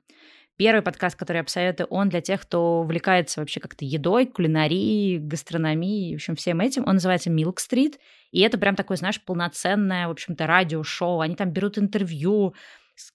Первый 0.57 0.81
подкаст, 0.81 1.15
который 1.15 1.37
я 1.37 1.43
посоветую, 1.45 1.87
он 1.87 2.09
для 2.09 2.19
тех, 2.19 2.41
кто 2.41 2.81
увлекается 2.81 3.39
вообще 3.39 3.61
как-то 3.61 3.85
едой, 3.85 4.25
кулинарией, 4.25 5.19
гастрономией, 5.19 6.15
в 6.15 6.15
общем, 6.15 6.35
всем 6.35 6.59
этим. 6.59 6.83
Он 6.85 6.95
называется 6.95 7.29
Milk 7.29 7.59
Street. 7.59 7.93
И 8.31 8.41
это 8.41 8.57
прям 8.57 8.75
такое, 8.75 8.97
знаешь, 8.97 9.21
полноценное, 9.23 10.09
в 10.09 10.11
общем-то, 10.11 10.45
радиошоу. 10.45 11.21
Они 11.21 11.35
там 11.35 11.51
берут 11.51 11.77
интервью, 11.77 12.55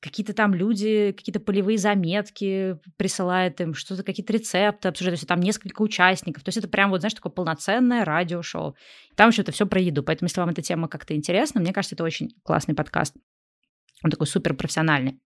какие-то 0.00 0.32
там 0.32 0.54
люди, 0.54 1.12
какие-то 1.16 1.40
полевые 1.40 1.78
заметки 1.78 2.78
присылают 2.96 3.60
им, 3.60 3.74
что-то, 3.74 4.02
какие-то 4.02 4.32
рецепты 4.32 4.88
обсуждают, 4.88 5.18
то 5.18 5.22
есть 5.22 5.28
там 5.28 5.40
несколько 5.40 5.82
участников, 5.82 6.42
то 6.42 6.48
есть 6.48 6.58
это 6.58 6.68
прям 6.68 6.90
вот, 6.90 7.00
знаешь, 7.00 7.14
такое 7.14 7.32
полноценное 7.32 8.04
радиошоу. 8.04 8.76
Там 9.16 9.30
еще 9.30 9.42
это 9.42 9.52
все 9.52 9.66
про 9.66 9.80
еду, 9.80 10.02
поэтому 10.02 10.26
если 10.26 10.40
вам 10.40 10.50
эта 10.50 10.62
тема 10.62 10.88
как-то 10.88 11.14
интересна, 11.14 11.60
мне 11.60 11.72
кажется, 11.72 11.94
это 11.94 12.04
очень 12.04 12.30
классный 12.42 12.74
подкаст. 12.74 13.14
Он 14.02 14.10
такой 14.10 14.26
супер 14.26 14.54
профессиональный. 14.54 15.20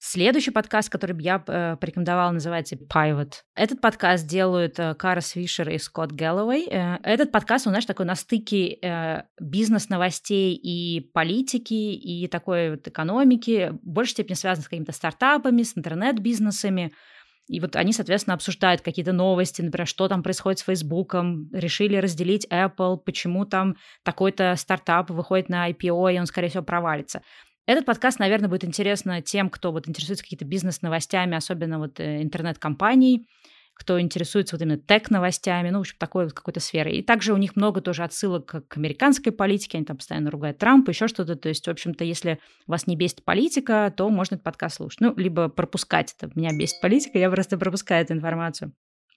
Следующий 0.00 0.52
подкаст, 0.52 0.90
который 0.90 1.20
я 1.20 1.42
э, 1.44 1.76
порекомендовала, 1.76 2.30
называется 2.30 2.76
Pivot. 2.76 3.32
Этот 3.56 3.80
подкаст 3.80 4.28
делают 4.28 4.78
э, 4.78 4.94
Карас 4.94 5.30
Фишер 5.30 5.68
и 5.70 5.78
Скотт 5.78 6.12
Гэллоуэй. 6.12 6.68
Э, 6.70 6.98
этот 7.02 7.32
подкаст, 7.32 7.66
он, 7.66 7.72
знаешь, 7.72 7.84
такой 7.84 8.06
на 8.06 8.14
стыке 8.14 8.78
э, 8.80 9.24
бизнес-новостей 9.40 10.54
и 10.54 11.00
политики, 11.00 11.74
и 11.74 12.28
такой 12.28 12.70
вот 12.70 12.86
экономики, 12.86 13.72
в 13.82 13.88
большей 13.88 14.12
степени 14.12 14.34
связан 14.34 14.62
с 14.62 14.68
какими-то 14.68 14.92
стартапами, 14.92 15.64
с 15.64 15.76
интернет-бизнесами. 15.76 16.92
И 17.48 17.58
вот 17.58 17.74
они, 17.74 17.92
соответственно, 17.92 18.34
обсуждают 18.34 18.82
какие-то 18.82 19.12
новости, 19.12 19.62
например, 19.62 19.88
что 19.88 20.06
там 20.06 20.22
происходит 20.22 20.60
с 20.60 20.64
Фейсбуком, 20.64 21.50
решили 21.52 21.96
разделить 21.96 22.46
Apple, 22.52 22.98
почему 22.98 23.46
там 23.46 23.76
такой-то 24.04 24.54
стартап 24.56 25.10
выходит 25.10 25.48
на 25.48 25.68
IPO, 25.70 26.14
и 26.14 26.18
он, 26.20 26.26
скорее 26.26 26.50
всего, 26.50 26.62
провалится. 26.62 27.22
Этот 27.68 27.84
подкаст, 27.84 28.18
наверное, 28.18 28.48
будет 28.48 28.64
интересно 28.64 29.20
тем, 29.20 29.50
кто 29.50 29.72
вот 29.72 29.86
интересуется 29.86 30.24
какими-то 30.24 30.46
бизнес-новостями, 30.46 31.36
особенно 31.36 31.78
вот 31.78 32.00
э, 32.00 32.22
интернет-компаний, 32.22 33.28
кто 33.74 34.00
интересуется 34.00 34.56
вот 34.56 34.62
именно 34.62 34.78
тек-новостями, 34.78 35.68
ну, 35.68 35.76
в 35.76 35.80
общем, 35.82 35.96
такой 35.98 36.24
вот 36.24 36.32
какой-то 36.32 36.60
сферой. 36.60 36.96
И 36.96 37.02
также 37.02 37.34
у 37.34 37.36
них 37.36 37.56
много 37.56 37.82
тоже 37.82 38.04
отсылок 38.04 38.46
к 38.66 38.76
американской 38.78 39.32
политике, 39.32 39.76
они 39.76 39.84
там 39.84 39.98
постоянно 39.98 40.30
ругают 40.30 40.56
Трампа, 40.56 40.88
еще 40.92 41.08
что-то. 41.08 41.36
То 41.36 41.50
есть, 41.50 41.66
в 41.66 41.70
общем-то, 41.70 42.04
если 42.04 42.38
вас 42.66 42.86
не 42.86 42.96
бесит 42.96 43.22
политика, 43.22 43.92
то 43.94 44.08
можно 44.08 44.36
этот 44.36 44.44
подкаст 44.44 44.76
слушать. 44.76 45.02
Ну, 45.02 45.12
либо 45.18 45.50
пропускать 45.50 46.14
это. 46.18 46.32
Меня 46.34 46.56
бесит 46.58 46.80
политика, 46.80 47.18
я 47.18 47.30
просто 47.30 47.58
пропускаю 47.58 48.02
эту 48.02 48.14
информацию. 48.14 48.72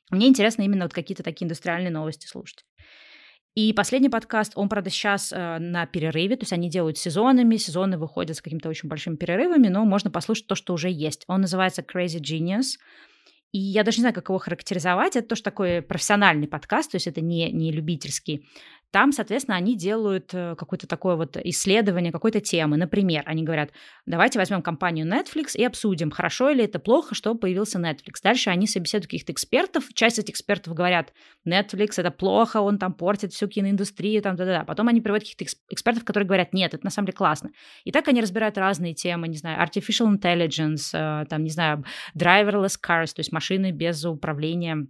Мне 0.10 0.28
интересно 0.28 0.64
именно 0.64 0.84
вот 0.84 0.94
какие-то 0.94 1.24
такие 1.24 1.46
индустриальные 1.46 1.92
новости 1.92 2.28
слушать. 2.28 2.66
И 3.54 3.74
последний 3.74 4.10
подкаст, 4.10 4.54
он, 4.56 4.70
правда, 4.70 4.90
сейчас 4.90 5.34
э, 5.34 5.58
на 5.60 5.86
перерыве, 5.86 6.38
то 6.38 6.44
есть 6.44 6.54
они 6.54 6.70
делают 6.70 6.98
сезонами, 6.98 7.58
сезоны 7.58 7.98
выходят 7.98 8.38
с 8.38 8.42
какими-то 8.42 8.70
очень 8.70 8.88
большими 8.88 9.18
перерывами, 9.18 9.68
но 9.68 9.84
можно 9.84 10.10
послушать 10.10 10.48
то, 10.48 10.56
что 10.56 10.74
уже 10.74 10.90
есть. 10.90 11.26
Он 11.28 11.42
называется 11.42 11.82
Crazy 11.82 12.22
Genius. 12.22 12.78
И 13.52 13.60
я 13.60 13.84
даже 13.84 13.98
не 13.98 14.04
знаю, 14.04 14.16
как 14.16 14.30
его 14.30 14.40
характеризовать. 14.40 15.18
Это 15.18 15.28
тоже 15.28 15.44
такой 15.44 15.82
профессиональный 15.82 16.48
подкаст, 16.48 16.92
то 16.92 16.96
есть 16.96 17.08
это 17.08 17.20
не, 17.20 17.52
не 17.52 17.74
любительский. 17.74 18.48
Там, 18.92 19.14
соответственно, 19.14 19.56
они 19.56 19.78
делают 19.78 20.34
э, 20.34 20.56
какое-то 20.58 20.86
такое 20.86 21.16
вот 21.16 21.38
исследование 21.38 22.12
какой-то 22.12 22.42
темы. 22.42 22.76
Например, 22.76 23.24
они 23.26 23.44
говорят, 23.44 23.72
давайте 24.06 24.38
возьмем 24.38 24.62
компанию 24.62 25.08
Netflix 25.08 25.56
и 25.56 25.64
обсудим, 25.64 26.12
хорошо 26.12 26.50
или 26.50 26.66
это 26.66 26.78
плохо, 26.78 27.16
что 27.16 27.34
появился 27.36 27.80
Netflix. 27.80 28.16
Дальше 28.22 28.50
они 28.50 28.68
собеседуют 28.68 29.06
каких-то 29.06 29.32
экспертов. 29.32 29.86
Часть 29.94 30.20
этих 30.20 30.34
экспертов 30.34 30.74
говорят, 30.74 31.14
Netflix 31.48 31.94
это 31.98 32.12
плохо, 32.12 32.58
он 32.58 32.80
там 32.80 32.94
портит 32.94 33.32
всю 33.32 33.48
киноиндустрию, 33.48 34.22
там, 34.22 34.36
да-да-да. 34.36 34.66
Потом 34.66 34.90
они 34.90 35.00
приводят 35.00 35.24
каких-то 35.24 35.56
экспертов, 35.70 36.04
которые 36.04 36.28
говорят, 36.28 36.54
нет, 36.54 36.74
это 36.74 36.84
на 36.84 36.92
самом 36.92 37.06
деле 37.08 37.16
классно. 37.16 37.52
И 37.86 37.92
так 37.92 38.10
они 38.10 38.20
разбирают 38.22 38.58
разные 38.58 38.94
темы, 38.94 39.30
не 39.30 39.38
знаю, 39.38 39.66
artificial 39.66 40.14
intelligence, 40.14 40.90
э, 40.94 41.26
там, 41.28 41.44
не 41.44 41.50
знаю, 41.50 41.86
driverless 42.18 42.76
cars, 42.86 43.14
то 43.14 43.20
есть 43.20 43.32
машины 43.32 43.72
без 43.72 44.04
управления 44.04 44.88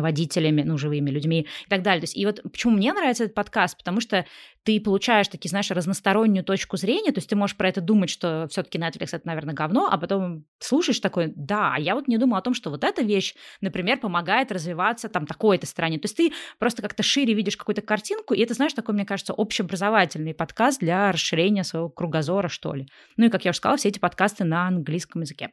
водителями, 0.00 0.62
ну, 0.62 0.78
живыми 0.78 1.10
людьми 1.10 1.46
и 1.66 1.68
так 1.68 1.82
далее. 1.82 2.00
То 2.00 2.04
есть, 2.04 2.16
и 2.16 2.24
вот 2.26 2.42
почему 2.42 2.74
мне 2.74 2.92
нравится 2.92 3.24
этот 3.24 3.34
подкаст, 3.34 3.76
потому 3.76 4.00
что 4.00 4.24
ты 4.62 4.80
получаешь 4.80 5.28
такие, 5.28 5.48
знаешь, 5.48 5.70
разностороннюю 5.70 6.44
точку 6.44 6.76
зрения, 6.76 7.12
то 7.12 7.18
есть 7.18 7.28
ты 7.28 7.36
можешь 7.36 7.56
про 7.56 7.68
это 7.68 7.80
думать, 7.80 8.10
что 8.10 8.46
все-таки 8.50 8.78
Netflix 8.78 9.08
это, 9.12 9.26
наверное, 9.26 9.54
говно, 9.54 9.88
а 9.90 9.96
потом 9.96 10.44
слушаешь 10.58 11.00
такой, 11.00 11.32
да, 11.34 11.76
я 11.78 11.94
вот 11.94 12.08
не 12.08 12.18
думала 12.18 12.38
о 12.38 12.42
том, 12.42 12.54
что 12.54 12.70
вот 12.70 12.84
эта 12.84 13.02
вещь, 13.02 13.34
например, 13.60 13.98
помогает 13.98 14.52
развиваться 14.52 15.08
там 15.08 15.26
такой-то 15.26 15.66
стране. 15.66 15.98
То 15.98 16.06
есть 16.06 16.16
ты 16.16 16.32
просто 16.58 16.82
как-то 16.82 17.02
шире 17.02 17.34
видишь 17.34 17.56
какую-то 17.56 17.82
картинку, 17.82 18.34
и 18.34 18.42
это, 18.42 18.54
знаешь, 18.54 18.74
такой, 18.74 18.94
мне 18.94 19.06
кажется, 19.06 19.32
общеобразовательный 19.32 20.34
подкаст 20.34 20.80
для 20.80 21.10
расширения 21.12 21.64
своего 21.64 21.88
кругозора, 21.88 22.48
что 22.48 22.74
ли. 22.74 22.86
Ну 23.16 23.26
и, 23.26 23.30
как 23.30 23.44
я 23.44 23.50
уже 23.50 23.58
сказала, 23.58 23.78
все 23.78 23.88
эти 23.88 23.98
подкасты 23.98 24.44
на 24.44 24.68
английском 24.68 25.22
языке. 25.22 25.50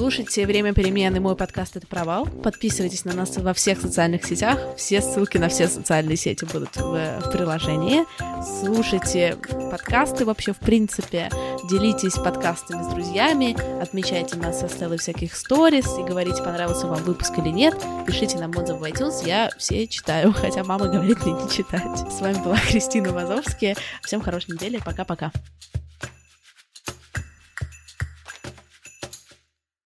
Слушайте 0.00 0.46
«Время 0.46 0.72
перемены», 0.72 1.20
мой 1.20 1.36
подкаст 1.36 1.76
«Это 1.76 1.86
провал». 1.86 2.24
Подписывайтесь 2.24 3.04
на 3.04 3.12
нас 3.12 3.36
во 3.36 3.52
всех 3.52 3.78
социальных 3.78 4.24
сетях. 4.24 4.58
Все 4.78 5.02
ссылки 5.02 5.36
на 5.36 5.50
все 5.50 5.68
социальные 5.68 6.16
сети 6.16 6.46
будут 6.46 6.74
в, 6.74 7.20
в 7.20 7.30
приложении. 7.30 8.06
Слушайте 8.62 9.36
подкасты 9.70 10.24
вообще 10.24 10.54
в 10.54 10.58
принципе. 10.58 11.28
Делитесь 11.68 12.14
подкастами 12.14 12.82
с 12.82 12.86
друзьями. 12.86 13.54
Отмечайте 13.82 14.36
нас 14.36 14.60
со 14.60 14.70
Стеллой 14.70 14.96
всяких 14.96 15.36
сторис 15.36 15.98
и 15.98 16.02
говорите, 16.02 16.42
понравился 16.42 16.86
вам 16.86 17.02
выпуск 17.02 17.34
или 17.36 17.50
нет. 17.50 17.74
Пишите 18.06 18.38
нам 18.38 18.56
отзывы 18.56 18.78
в 18.78 18.84
iTunes. 18.84 19.26
Я 19.26 19.50
все 19.58 19.86
читаю, 19.86 20.32
хотя 20.34 20.64
мама 20.64 20.88
говорит 20.88 21.26
мне 21.26 21.34
не 21.34 21.50
читать. 21.50 22.10
С 22.10 22.22
вами 22.22 22.42
была 22.42 22.56
Кристина 22.56 23.12
Вазовская. 23.12 23.76
Всем 24.00 24.22
хорошей 24.22 24.54
недели. 24.54 24.80
Пока-пока. 24.82 25.30